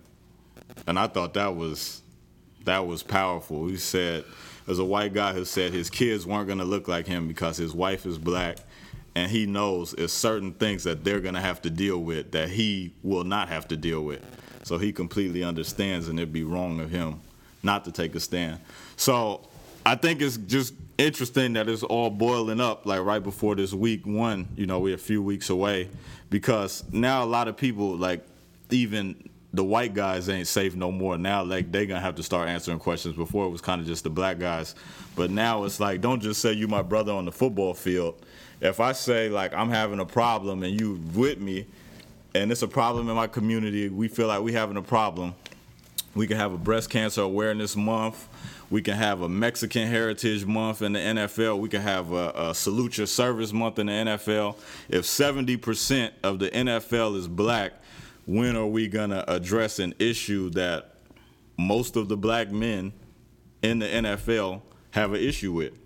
[0.86, 2.02] and I thought that was
[2.64, 3.66] that was powerful.
[3.66, 4.24] He said,
[4.66, 7.74] there's a white guy who said his kids weren't gonna look like him because his
[7.74, 8.58] wife is black,
[9.16, 12.94] and he knows there's certain things that they're gonna have to deal with that he
[13.02, 14.24] will not have to deal with.
[14.62, 17.20] So he completely understands, and it'd be wrong of him
[17.64, 18.60] not to take a stand.
[18.96, 19.48] So
[19.84, 24.06] I think it's just interesting that it's all boiling up like right before this week
[24.06, 24.48] one.
[24.56, 25.88] You know, we're a few weeks away
[26.30, 28.24] because now a lot of people like
[28.70, 31.18] even the white guys ain't safe no more.
[31.18, 33.16] Now like they gonna have to start answering questions.
[33.16, 34.74] Before it was kind of just the black guys,
[35.16, 38.24] but now it's like don't just say you my brother on the football field.
[38.60, 41.66] If I say like I'm having a problem and you with me,
[42.34, 45.34] and it's a problem in my community, we feel like we having a problem.
[46.14, 48.28] We can have a breast cancer awareness month.
[48.72, 51.58] We can have a Mexican Heritage Month in the NFL.
[51.58, 54.56] We can have a, a Salute Your Service Month in the NFL.
[54.88, 57.74] If 70% of the NFL is black,
[58.24, 60.94] when are we going to address an issue that
[61.58, 62.94] most of the black men
[63.60, 64.62] in the NFL
[64.92, 65.78] have an issue with?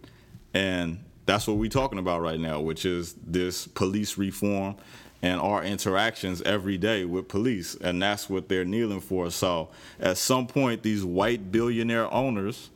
[0.55, 4.77] And that's what we're talking about right now, which is this police reform
[5.23, 7.75] and our interactions every day with police.
[7.75, 9.33] And that's what they're kneeling for.
[9.33, 12.71] So at some point, these white billionaire owners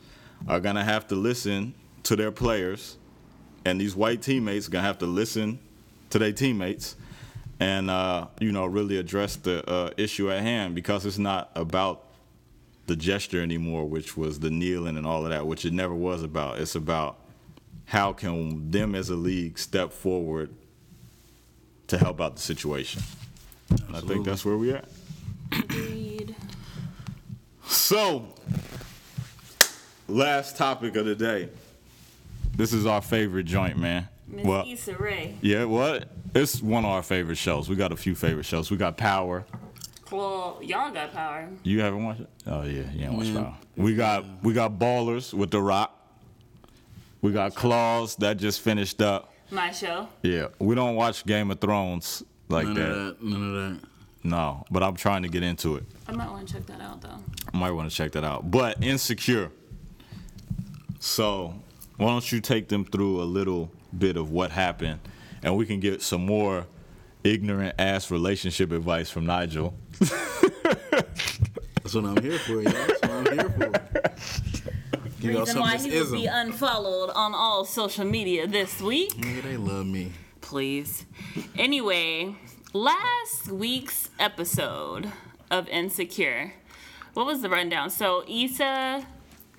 [0.49, 1.75] are going to have to listen
[2.05, 2.97] to their players,
[3.65, 5.59] and these white teammates are going to have to listen
[6.11, 6.97] to their teammates
[7.61, 12.07] and, uh, you know, really address the uh, issue at hand because it's not about
[12.87, 16.23] the gesture anymore, which was the kneeling and all of that, which it never was
[16.23, 16.59] about.
[16.59, 17.19] It's about
[17.85, 20.51] how can them as a league step forward
[21.89, 23.03] to help out the situation.
[23.87, 24.89] And I think that's where we at.
[25.53, 26.35] Agreed.
[27.67, 28.35] So,
[30.11, 31.49] last topic of the day.
[32.57, 34.09] This is our favorite joint, man.
[34.29, 35.35] Miss Well, Issa Rae.
[35.41, 36.09] yeah, what?
[36.35, 37.69] It's one of our favorite shows.
[37.69, 38.71] We got a few favorite shows.
[38.71, 39.45] We got Power.
[40.11, 41.49] Well, y'all got power.
[41.63, 42.29] You haven't watched it?
[42.47, 43.57] Oh yeah, you ain't watched Power.
[43.77, 45.97] We got we got Ballers with The Rock.
[47.23, 49.33] We got Claws that just finished up.
[49.53, 50.09] My show.
[50.23, 52.89] Yeah, we don't watch Game of Thrones like None that.
[52.91, 53.23] of that.
[53.23, 53.89] None of that.
[54.23, 55.85] No, but I'm trying to get into it.
[56.09, 57.19] I might want to check that out though.
[57.53, 58.51] I might want to check that out.
[58.51, 59.51] But Insecure.
[61.01, 61.55] So,
[61.97, 65.01] why don't you take them through a little bit of what happened
[65.43, 66.67] and we can get some more
[67.25, 69.75] ignorant ass relationship advice from Nigel.
[69.99, 72.73] That's what I'm here for, y'all.
[72.73, 73.73] That's what I'm here for.
[75.21, 79.13] Give Reason some why he will be unfollowed on all social media this week.
[79.15, 80.13] Nigga, they love me.
[80.41, 81.05] please.
[81.59, 82.35] Anyway,
[82.73, 85.13] last week's episode
[85.51, 86.55] of Insecure,
[87.13, 87.91] what was the rundown?
[87.91, 89.07] So Issa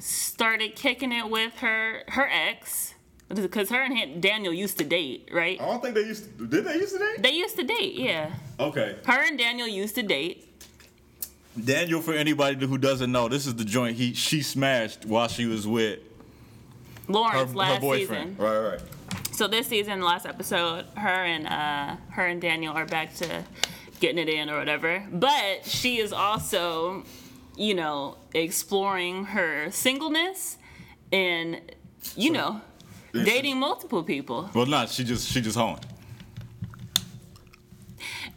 [0.02, 2.93] started kicking it with her her ex
[3.34, 5.62] because her and Daniel used to date, right?
[5.62, 7.24] I don't think they used to, did they used to date?
[7.24, 8.32] They used to date, yeah.
[8.60, 8.97] Okay.
[9.06, 10.47] Her and Daniel used to date.
[11.64, 15.45] Daniel, for anybody who doesn't know, this is the joint he she smashed while she
[15.45, 15.99] was with
[17.08, 18.32] Lawrence her last boyfriend.
[18.32, 18.45] season.
[18.45, 18.82] Right, right.
[19.32, 23.43] So this season, last episode, her and uh, her and Daniel are back to
[23.99, 25.06] getting it in or whatever.
[25.12, 27.04] But she is also,
[27.56, 30.58] you know, exploring her singleness
[31.12, 31.62] and,
[32.16, 32.62] you know,
[33.14, 34.49] dating multiple people.
[34.54, 35.86] Well, not she just she just honed.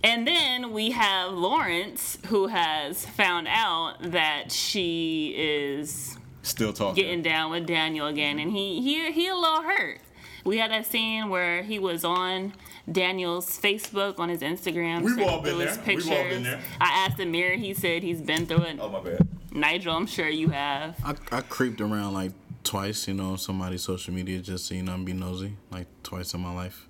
[0.03, 7.03] And then we have Lawrence, who has found out that she is Still talking.
[7.03, 10.01] getting down with Daniel again, and he he he a little hurt.
[10.45, 12.53] We had that scene where he was on
[12.91, 15.03] Daniel's Facebook, on his Instagram.
[15.03, 15.79] We've all been through his.
[15.79, 16.43] We've all been pictures.
[16.43, 16.61] there.
[16.81, 17.57] I asked Amir.
[17.57, 18.79] He said he's been through it.
[18.81, 19.27] oh my bad.
[19.53, 20.97] Nigel, I'm sure you have.
[21.05, 22.33] I, I creeped around like
[22.65, 25.87] twice, you know, on somebody's social media just so you know, I'm be nosy, like
[26.03, 26.89] twice in my life.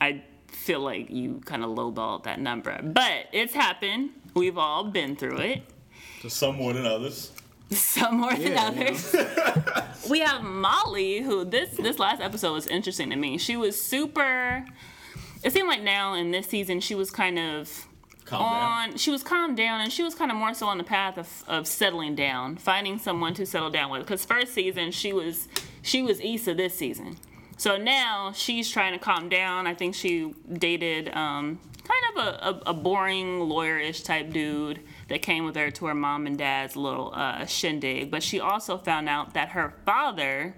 [0.00, 4.10] I feel like you kind of lowballed that number, but it's happened.
[4.34, 5.62] We've all been through it.
[6.26, 7.32] Some more than others.
[7.80, 9.14] some more Yeah, than others.
[10.10, 13.38] we have Molly, who this this last episode was interesting to me.
[13.38, 14.64] She was super.
[15.42, 17.86] It seemed like now in this season she was kind of
[18.24, 18.40] Calm
[18.90, 18.96] down.
[18.96, 21.44] She was calmed down, and she was kind of more so on the path of,
[21.46, 24.00] of settling down, finding someone to settle down with.
[24.00, 25.46] Because first season she was
[25.82, 27.18] she was Issa this season,
[27.58, 29.66] so now she's trying to calm down.
[29.66, 32.28] I think she dated um, kind of a,
[32.68, 36.76] a, a boring lawyer-ish type dude that came with her to her mom and dad's
[36.76, 38.10] little uh, shindig.
[38.10, 40.56] But she also found out that her father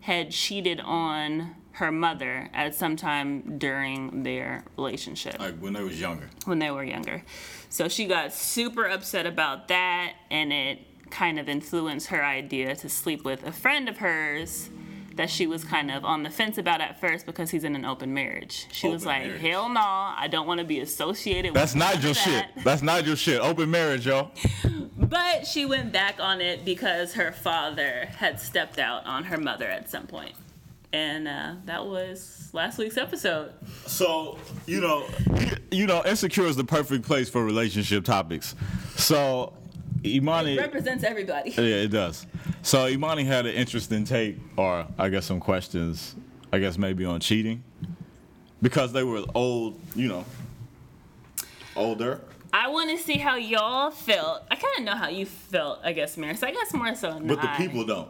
[0.00, 6.00] had cheated on her mother at some time during their relationship Like when they was
[6.00, 6.28] younger.
[6.44, 7.22] when they were younger.
[7.68, 12.88] So she got super upset about that, and it kind of influenced her idea to
[12.88, 14.70] sleep with a friend of hers
[15.18, 17.84] that she was kind of on the fence about at first because he's in an
[17.84, 18.66] open marriage.
[18.70, 19.40] She was like, marriage.
[19.40, 22.46] hell no, I don't want to be associated That's with none not your of shit.
[22.64, 23.40] That's not your shit.
[23.40, 24.30] Open marriage, y'all.
[25.08, 29.64] But she went back on it because her father had stepped out on her mother
[29.64, 30.34] at some point.
[30.92, 33.52] And uh, that was last week's episode.
[33.86, 35.06] So you know,
[35.70, 38.54] you know, insecure is the perfect place for relationship topics.
[38.96, 39.54] So
[40.04, 41.50] Imani, Represents everybody.
[41.50, 42.26] yeah, it does.
[42.62, 46.14] So Imani had an interesting take, or I guess some questions.
[46.52, 47.62] I guess maybe on cheating,
[48.62, 50.24] because they were old, you know,
[51.76, 52.20] older.
[52.52, 54.44] I want to see how y'all felt.
[54.50, 56.42] I kind of know how you felt, I guess, Maris.
[56.42, 57.56] I guess more so than But the I.
[57.58, 58.08] people don't.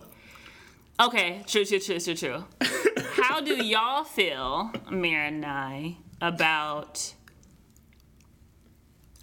[1.01, 2.45] Okay, true, true, true, true, true.
[3.15, 7.15] how do y'all feel, Amir and I, about?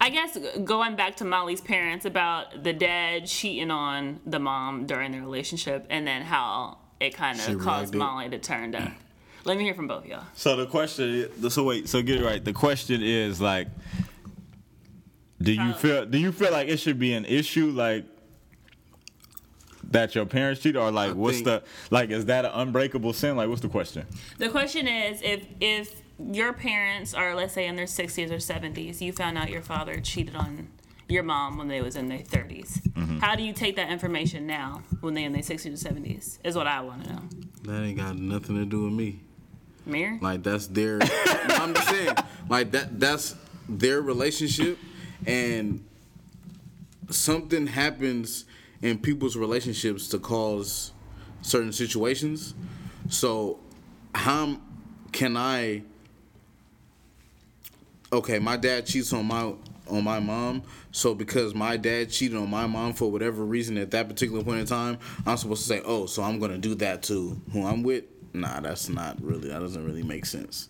[0.06, 5.10] I guess going back to Molly's parents about the dad cheating on the mom during
[5.10, 7.98] their relationship, and then how it kind of caused reacted.
[7.98, 8.94] Molly to turn down.
[9.44, 10.22] Let me hear from both of y'all.
[10.34, 12.44] So the question, is, so wait, so get it right.
[12.44, 13.66] The question is like,
[15.42, 16.06] do you feel?
[16.06, 18.04] Do you feel like it should be an issue, like
[19.90, 22.10] that your parents cheat, or like I what's think- the like?
[22.10, 23.36] Is that an unbreakable sin?
[23.36, 24.06] Like, what's the question?
[24.38, 29.00] The question is if if your parents are let's say in their 60s or 70s,
[29.00, 30.68] you found out your father cheated on
[31.08, 32.82] your mom when they was in their 30s.
[32.92, 33.18] Mm-hmm.
[33.18, 36.38] How do you take that information now when they in their 60s or 70s?
[36.42, 37.22] Is what I want to know.
[37.64, 39.20] That ain't got nothing to do with me.
[39.84, 40.18] Mir?
[40.20, 40.98] Like that's their.
[40.98, 41.06] no,
[41.50, 42.14] I'm just saying,
[42.48, 42.98] like that.
[42.98, 43.36] That's
[43.68, 44.78] their relationship,
[45.26, 45.84] and
[47.08, 48.44] something happens
[48.82, 50.92] in people's relationships to cause
[51.42, 52.54] certain situations.
[53.08, 53.60] So,
[54.14, 54.58] how
[55.12, 55.82] can I?
[58.12, 59.52] Okay, my dad cheats on my
[59.88, 60.62] on my mom.
[60.92, 64.60] So because my dad cheated on my mom for whatever reason at that particular point
[64.60, 67.82] in time, I'm supposed to say, "Oh, so I'm gonna do that to who I'm
[67.82, 69.48] with." Nah, that's not really.
[69.48, 70.68] That doesn't really make sense.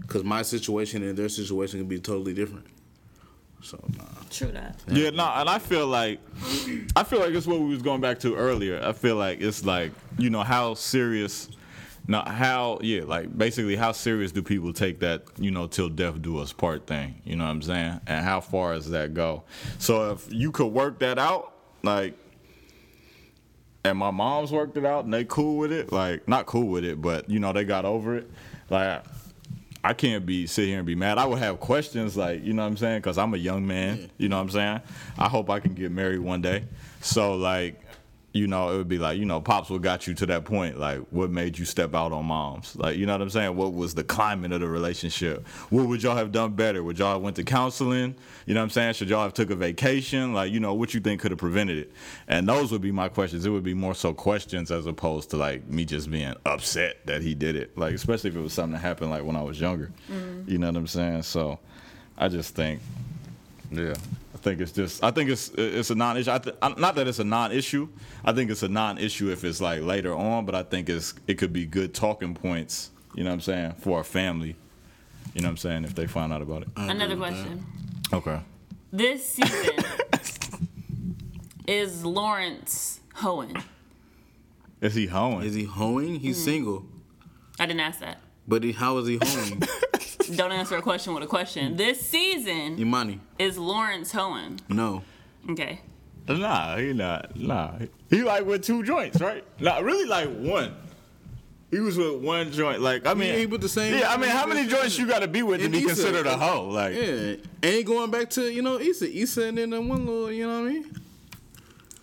[0.00, 2.66] Because my situation and their situation can be totally different.
[3.62, 4.04] So nah.
[4.30, 4.80] True that.
[4.88, 6.18] Yeah, no, and I feel like
[6.96, 8.82] I feel like it's what we was going back to earlier.
[8.82, 11.48] I feel like it's like you know how serious,
[12.06, 16.20] not how yeah, like basically how serious do people take that you know till death
[16.20, 17.20] do us part thing?
[17.24, 18.00] You know what I'm saying?
[18.06, 19.44] And how far does that go?
[19.78, 22.18] So if you could work that out, like.
[23.84, 25.90] And my mom's worked it out, and they cool with it.
[25.90, 28.30] Like, not cool with it, but you know they got over it.
[28.70, 29.02] Like,
[29.84, 31.18] I can't be sit here and be mad.
[31.18, 32.98] I would have questions like, you know what I'm saying?
[32.98, 34.08] Because I'm a young man.
[34.18, 34.80] You know what I'm saying?
[35.18, 36.64] I hope I can get married one day.
[37.00, 37.81] So like,
[38.32, 40.78] you know, it would be like, you know, pops, what got you to that point?
[40.78, 42.74] Like, what made you step out on moms?
[42.76, 43.56] Like, you know what I'm saying?
[43.56, 45.46] What was the climate of the relationship?
[45.68, 46.82] What would y'all have done better?
[46.82, 48.14] Would y'all have went to counseling?
[48.46, 48.94] You know what I'm saying?
[48.94, 50.32] Should y'all have took a vacation?
[50.32, 51.92] Like, you know, what you think could have prevented it?
[52.26, 53.44] And those would be my questions.
[53.44, 57.20] It would be more so questions as opposed to like me just being upset that
[57.20, 57.76] he did it.
[57.76, 59.90] Like, especially if it was something that happened like when I was younger.
[60.10, 60.50] Mm-hmm.
[60.50, 61.22] You know what I'm saying?
[61.24, 61.58] So,
[62.16, 62.80] I just think,
[63.70, 63.94] yeah,
[64.42, 66.30] think it's just, I think it's it's a non-issue.
[66.30, 67.88] I th- not that it's a non-issue.
[68.24, 71.34] I think it's a non-issue if it's like later on, but I think it's it
[71.34, 72.90] could be good talking points.
[73.14, 74.56] You know what I'm saying for our family.
[75.34, 76.68] You know what I'm saying if they find out about it.
[76.76, 77.64] Another question.
[78.12, 78.40] Okay.
[78.92, 79.84] This season
[81.66, 83.56] is Lawrence hoeing.
[84.80, 85.42] Is he hoeing?
[85.46, 86.16] Is he hoeing?
[86.16, 86.44] He's hmm.
[86.44, 86.86] single.
[87.58, 88.18] I didn't ask that.
[88.46, 89.62] But he, how is he hoeing?
[90.28, 91.76] Don't answer a question with a question.
[91.76, 93.20] This season Imani.
[93.38, 94.58] is Lawrence Hohen.
[94.68, 95.02] No.
[95.50, 95.80] Okay.
[96.28, 97.36] Nah, he not.
[97.36, 97.72] Nah,
[98.08, 99.44] he like with two joints, right?
[99.60, 100.74] Not really like one.
[101.70, 102.80] He was with one joint.
[102.80, 105.20] Like I mean, he with the same- Yeah, I mean, how many joints you got
[105.20, 106.68] to be with to And be Issa- considered a hoe?
[106.68, 107.34] Like, Yeah.
[107.62, 109.10] Ain't going back to, you know, Issa.
[109.10, 111.00] Issa and then the one little, you know what I mean?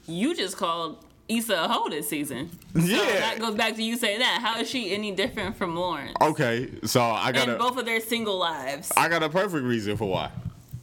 [0.08, 2.50] You just called Issa a hoe this season.
[2.76, 2.98] yeah.
[2.98, 4.40] So that goes back to you saying that.
[4.42, 6.14] How is she any different from Lawrence?
[6.22, 8.92] okay, so I got In a, both of their single lives.
[8.98, 10.32] I got a perfect reason for why.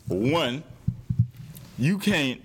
[0.09, 0.63] One,
[1.79, 2.41] you can't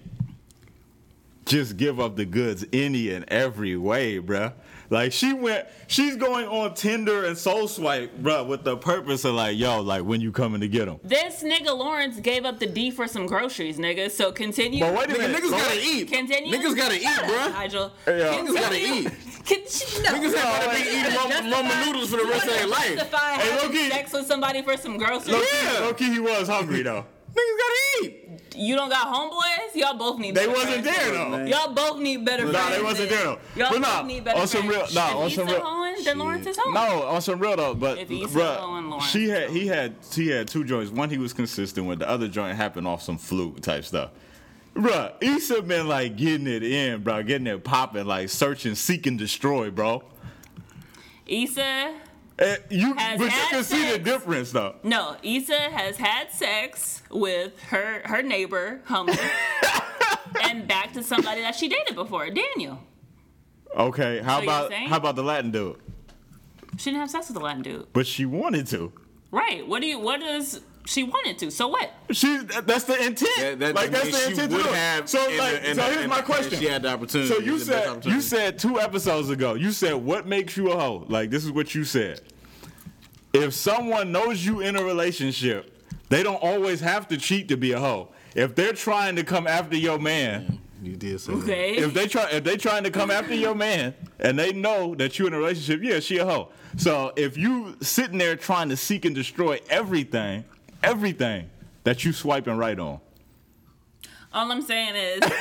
[1.46, 4.54] just give up the goods any and every way, bruh.
[4.92, 9.36] Like she went, she's going on Tinder and Soul Swipe, bruh, with the purpose of
[9.36, 11.00] like, yo, like when you coming to get them.
[11.02, 14.12] This nigga Lawrence gave up the D for some groceries, nigga.
[14.12, 14.82] So continue.
[14.82, 16.12] But wait a Nigga, minute, niggas But gotta eat.
[16.12, 16.54] Continue.
[16.58, 17.54] Niggas gotta eat, Shut up, bruh.
[17.54, 17.92] Nigel.
[18.06, 18.14] Yeah.
[18.14, 19.12] Niggas gotta eat.
[19.46, 20.10] Can, she, no.
[20.12, 23.00] Niggas have to be eating wanna ramen- ramen noodles for the rest of their life.
[23.00, 23.90] Hey, having low-key.
[23.90, 25.30] sex with somebody for some groceries.
[25.30, 25.80] Low-key, Yeah.
[25.86, 27.06] low-key, he was hungry though.
[27.34, 28.18] Niggas gotta eat.
[28.56, 29.74] You don't got homeboys?
[29.76, 30.36] Y'all both need.
[30.36, 30.98] They better wasn't friends.
[30.98, 31.30] there though.
[31.30, 31.48] Man.
[31.48, 32.76] Y'all both need better Nah, friends.
[32.76, 33.38] they wasn't there though.
[33.56, 35.62] Y'all But both nah, need better on some real, nah, If on some real.
[35.62, 36.74] Hohen, then Lawrence is home.
[36.74, 39.96] No, on some real though, but If bruh, Lowe and Lawrence she had he had
[40.14, 40.92] he had two joints.
[40.92, 42.00] One he was consistent with.
[42.00, 44.12] The other joint happened off some fluke type stuff.
[44.76, 49.18] Bruh, Issa been like getting it in, bro, getting it popping, like searching, seek and
[49.18, 50.04] destroy, bro.
[51.28, 51.94] Issa,
[52.42, 54.76] Eh, you, but you can see the difference though.
[54.84, 59.14] no, Issa has had sex with her her neighbor, Humble,
[60.44, 62.82] and back to somebody that she dated before, Daniel.
[63.78, 65.78] Okay, how So about how about the Latin dude?
[66.78, 67.88] She didn't have sex with the Latin dude.
[67.94, 68.92] But she wanted to.
[69.30, 69.68] Right.
[69.68, 70.00] What do you?
[70.00, 71.52] What does she wanted to?
[71.52, 71.92] So what?
[72.12, 73.30] She that's the intent.
[73.38, 75.82] That- that- like that's the she intent would have So in like, the- in so
[75.84, 76.60] the- here's in my question.
[76.60, 77.30] she had the opportunity.
[77.34, 79.54] So you It's the best said you said two episodes ago.
[79.54, 81.06] You said what makes you a hoe?
[81.10, 82.22] Like this is what you said.
[83.34, 85.72] If someone knows you in a relationship,
[86.10, 88.10] they don't always have to cheat to be a hoe.
[88.36, 91.44] If they're trying to come after your man, You did say that.
[91.44, 91.72] Okay.
[91.78, 95.18] if they try if they trying to come after your man and they know that
[95.20, 96.50] you in a relationship, yeah, she a hoe.
[96.78, 100.44] So if you sitting there trying to seek and destroy everything,
[100.84, 101.50] everything
[101.84, 103.00] that you swiping right on.
[104.34, 105.32] All I'm saying is, is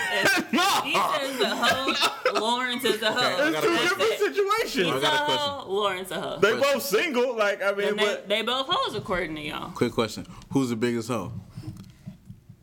[0.52, 2.40] Issa is a hoe.
[2.40, 3.48] Lawrence is a hoe.
[3.48, 4.88] It's two different situations.
[4.96, 5.72] Issa got a a hoe.
[5.72, 6.38] Lawrence a hoe.
[6.40, 9.70] They both single, like I mean, they, but they both hoes according to y'all.
[9.70, 11.32] Quick question: Who's the biggest hoe?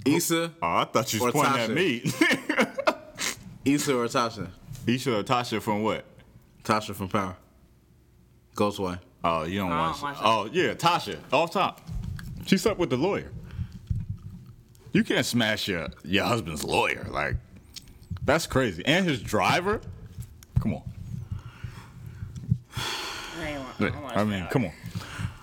[0.05, 2.01] Issa, oh, I thought you Or was pointing at me.
[3.65, 4.49] Issa or Tasha?
[4.85, 6.05] Isha or Tasha from what?
[6.63, 7.35] Tasha from Power.
[8.55, 8.99] Ghostwife.
[9.23, 10.01] Oh, you don't I watch.
[10.01, 10.21] don't watch it.
[10.23, 11.81] oh, yeah, Tasha, off top.
[12.47, 13.31] She slept with the lawyer.
[14.93, 17.35] You can't smash your your husband's lawyer, like
[18.25, 18.83] that's crazy.
[18.85, 19.81] And his driver.
[20.59, 20.81] Come on.
[22.75, 24.51] I, want- I I mean, that.
[24.51, 24.71] come on.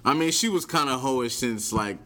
[0.05, 1.99] I mean, she was kind of hoish since like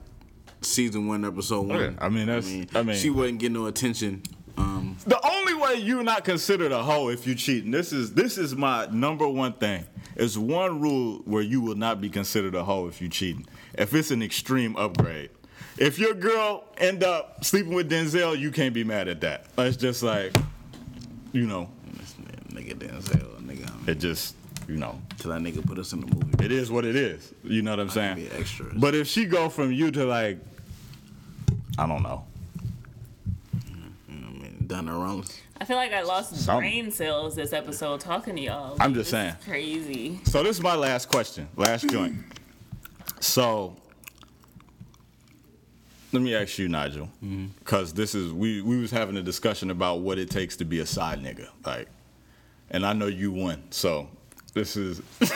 [0.61, 1.81] season one, episode one.
[1.81, 4.23] Yeah, I mean, that's- I mean- she wasn't getting no attention.
[4.57, 7.71] Um, The only way you're not considered a hoe if you cheating.
[7.71, 9.85] This is this is my number one thing.
[10.17, 13.47] It's one rule where you will not be considered a hoe if you cheating.
[13.79, 15.31] If it's an extreme upgrade.
[15.79, 19.47] If your girl end up sleeping with Denzel, you can't be mad at that.
[19.57, 20.35] It's just like,
[21.33, 22.15] you know, this
[22.53, 24.35] nigga Denzel, nigga, I mean, it just,
[24.67, 26.45] you know, till that nigga put us in the movie.
[26.45, 27.33] it is what it is.
[27.45, 28.17] You know what I'm saying?
[28.17, 28.73] be extras.
[28.77, 30.39] But if she go from you to like,
[31.79, 32.25] I don't know.
[33.57, 34.25] Mm-hmm.
[34.27, 35.39] I mean, Donna Rollins.
[35.61, 38.77] I feel like I lost Some- brain cells this episode talking to y'all.
[38.81, 39.35] I'm just This saying.
[39.41, 40.21] is crazy.
[40.25, 42.17] So this is my last question, last joint.
[43.21, 43.77] So
[46.13, 47.47] let me ask you, Nigel, mm-hmm.
[47.59, 50.81] because this is we we was having a discussion about what it takes to be
[50.81, 51.89] a side nigga, like,
[52.71, 53.63] and I know you won.
[53.71, 54.09] So
[54.55, 55.03] this is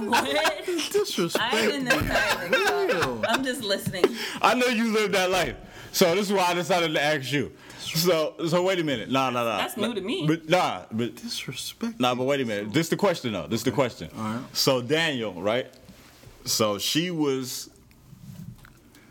[0.00, 0.64] What?
[0.92, 1.54] Disrespect.
[1.54, 3.22] I didn't know.
[3.28, 4.04] I'm just listening.
[4.40, 5.56] I know you lived that life.
[5.92, 7.52] So this is why I decided to ask you.
[7.80, 9.58] So so wait a minute, nah nah nah.
[9.58, 10.24] That's new to me.
[10.26, 11.98] But nah, but Disrespect.
[11.98, 12.72] Nah, but wait a minute.
[12.72, 13.46] This the question though.
[13.46, 14.10] This the question.
[14.16, 14.42] All right.
[14.52, 15.66] So Daniel, right?
[16.44, 17.70] So she was.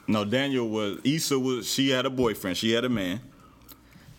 [0.08, 1.00] No, Daniel was.
[1.04, 1.72] Issa was.
[1.72, 2.58] She had a boyfriend.
[2.58, 3.22] She had a man.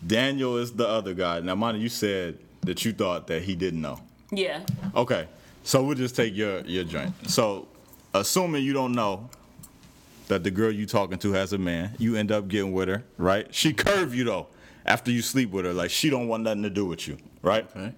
[0.05, 1.39] Daniel is the other guy.
[1.41, 3.99] Now, Monty, you said that you thought that he didn't know.
[4.31, 4.61] Yeah.
[4.95, 5.27] Okay,
[5.63, 7.13] so we'll just take your your joint.
[7.29, 7.67] So,
[8.13, 9.29] assuming you don't know
[10.27, 13.03] that the girl you talking to has a man, you end up getting with her,
[13.17, 13.53] right?
[13.53, 14.47] She curve you though
[14.85, 17.69] after you sleep with her, like she don't want nothing to do with you, right?
[17.75, 17.93] Okay.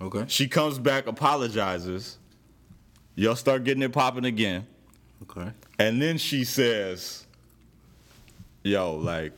[0.00, 0.24] Okay.
[0.28, 2.18] She comes back, apologizes.
[3.16, 4.66] Y'all start getting it popping again.
[5.22, 5.50] Okay.
[5.78, 7.26] And then she says,
[8.62, 9.32] Yo, like,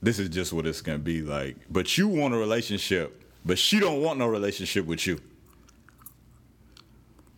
[0.00, 1.56] this is just what it's gonna be like.
[1.70, 5.20] But you want a relationship, but she don't want no relationship with you.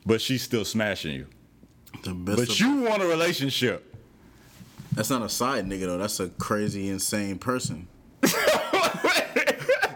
[0.05, 1.27] but she's still smashing you.
[2.03, 3.95] The best But you want a relationship.
[4.93, 5.99] That's not a side nigga though.
[5.99, 7.87] That's a crazy, insane person.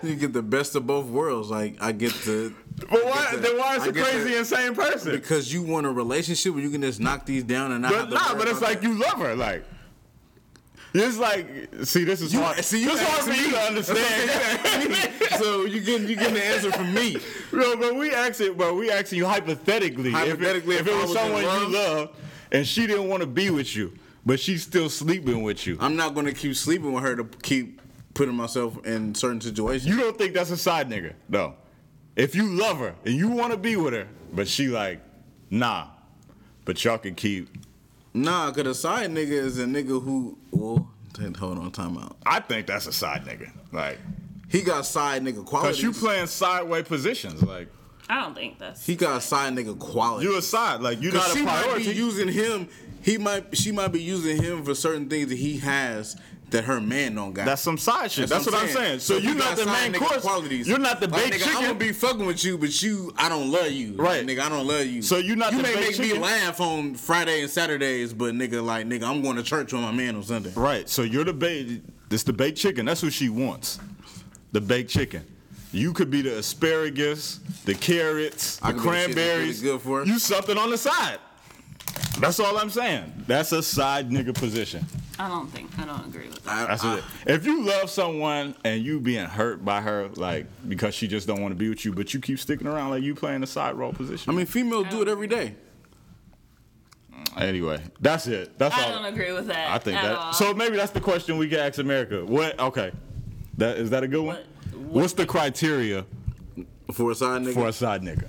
[0.02, 1.50] you get the best of both worlds.
[1.50, 2.52] Like I get the.
[2.76, 3.36] But why?
[3.36, 5.12] then why is a get crazy, the- insane person?
[5.12, 8.04] Because you want a relationship where you can just knock these down and not But
[8.10, 8.86] to nah, but it's like that.
[8.88, 9.34] you love her.
[9.36, 9.64] Like
[10.92, 11.48] it's like,
[11.84, 12.64] see, this is You- hard.
[12.64, 13.50] see, you this is hard for you me.
[13.52, 15.30] to understand.
[15.38, 17.16] so you getting you getting the answer from me.
[17.52, 20.08] No, but we asked it, but we asking you hypothetically.
[20.10, 22.10] if it- Hypothetically, if it, if I was was someone you love- love
[22.50, 23.92] and she didn't want to be with you,
[24.26, 25.76] but she's still sleeping with you.
[25.80, 27.80] I'm not gonna keep sleeping with her to keep
[28.14, 29.86] putting myself in certain situations.
[29.86, 31.54] You don't think that's a side nigga, no?
[32.16, 35.00] If you love her and you want to be with her, but she like,
[35.50, 35.88] nah,
[36.64, 37.48] but y'all can keep.
[38.12, 40.38] Nah, cause a side nigga is a nigga who.
[40.52, 40.88] Well,
[41.38, 42.16] hold on, time out.
[42.24, 43.98] I think that's a side nigga, like,
[44.48, 45.76] He got side nigga qualities.
[45.76, 47.68] cause you playing sideway positions, like
[48.08, 48.86] I don't think that's.
[48.86, 50.26] He got side nigga quality.
[50.26, 51.88] you a side, like you're Cause not she a might priority.
[51.88, 52.68] be using him.
[53.02, 53.56] He might.
[53.56, 56.16] She might be using him for certain things that he has
[56.54, 57.46] that her man don't got.
[57.46, 58.28] That's some side shit.
[58.28, 59.00] That's, what I'm saying.
[59.00, 60.22] So, he you're not the main course.
[60.22, 60.68] Qualities.
[60.68, 63.28] You're not the like, baked nigga, I'm gonna be fucking with you, but you, I
[63.28, 63.94] don't love you.
[63.94, 64.24] Right.
[64.24, 65.02] nigga, I don't love you.
[65.02, 66.16] So you're not You the may make chicken?
[66.16, 69.82] me laugh on Friday and Saturdays, but nigga, like nigga, I'm going to church with
[69.82, 70.52] my man on Sunday.
[70.54, 70.88] Right.
[70.88, 71.82] So you're the bait.
[72.08, 72.86] This the baked chicken.
[72.86, 73.80] That's what she wants.
[74.52, 75.26] The baked chicken.
[75.72, 79.62] You could be the asparagus, the carrots, the could be the shit that's cranberries.
[79.62, 80.04] good for her.
[80.04, 81.18] You something on the side.
[82.20, 83.12] That's all I'm saying.
[83.26, 84.84] That's a side nigga position.
[85.18, 85.76] I don't think.
[85.78, 86.50] I don't agree with that.
[86.50, 87.04] I, That's I, it.
[87.26, 91.40] If you love someone and you being hurt by her, like because she just don't
[91.40, 93.74] want to be with you, but you keep sticking around, like you playing the side
[93.76, 94.32] role position.
[94.32, 95.54] I mean, females do it every day.
[97.36, 98.58] anyway, that's it.
[98.58, 99.02] That's I all.
[99.02, 99.70] don't agree with that.
[99.70, 100.16] I think at that.
[100.18, 100.32] all.
[100.32, 102.24] So maybe that's the question we can ask America.
[102.24, 102.58] What?
[102.58, 102.90] Okay,
[103.58, 104.36] that is that a good one?
[104.36, 104.46] What-
[105.02, 106.04] What's the criteria
[106.92, 108.28] For a side nigga, for a side nigga?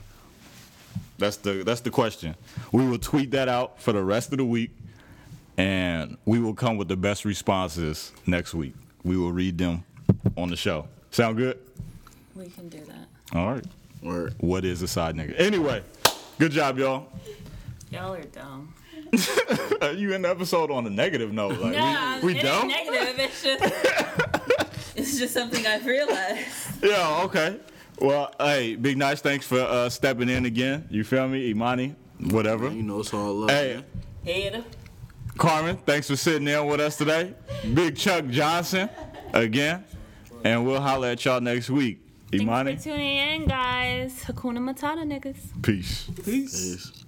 [1.18, 2.36] That's the that's the question.
[2.72, 4.72] We will tweet that out for the rest of the week,
[5.57, 8.74] and we will come with the best responses next week.
[9.03, 9.84] We will read them
[10.36, 10.88] on the show.
[11.11, 11.59] Sound good?
[12.36, 13.07] we can do that.
[13.38, 13.63] All right.
[14.03, 15.39] or What is a side nigga?
[15.39, 15.82] Anyway,
[16.38, 17.07] good job, y'all.
[17.91, 18.74] Y'all are dumb.
[19.82, 21.57] Are you in the episode on a negative note.
[21.59, 22.70] Like, Nah, we we it dumb?
[22.70, 23.20] ain't negative.
[23.20, 23.63] It's just.
[24.97, 26.45] it's just something I've realized.
[26.84, 27.57] Yeah, okay.
[28.00, 30.88] Well, hey, Big Nice, thanks for uh, stepping in again.
[30.89, 31.50] You feel me?
[31.50, 31.96] Imani,
[32.30, 32.70] whatever.
[32.70, 33.50] you know, it's all love.
[33.52, 33.86] Hey, man.
[34.26, 34.66] Head.
[35.38, 37.34] Carmen, thanks for sitting there with us today.
[37.74, 38.89] Big Chuck Johnson,
[39.34, 39.84] again.
[40.43, 42.00] And we'll holler at y'all next week.
[42.34, 44.24] Imani, Thanks for tuning in, guys.
[44.26, 45.62] Hakuna Matata, niggas.
[45.62, 46.10] Peace.
[46.24, 46.26] peace.
[46.26, 47.05] Peace.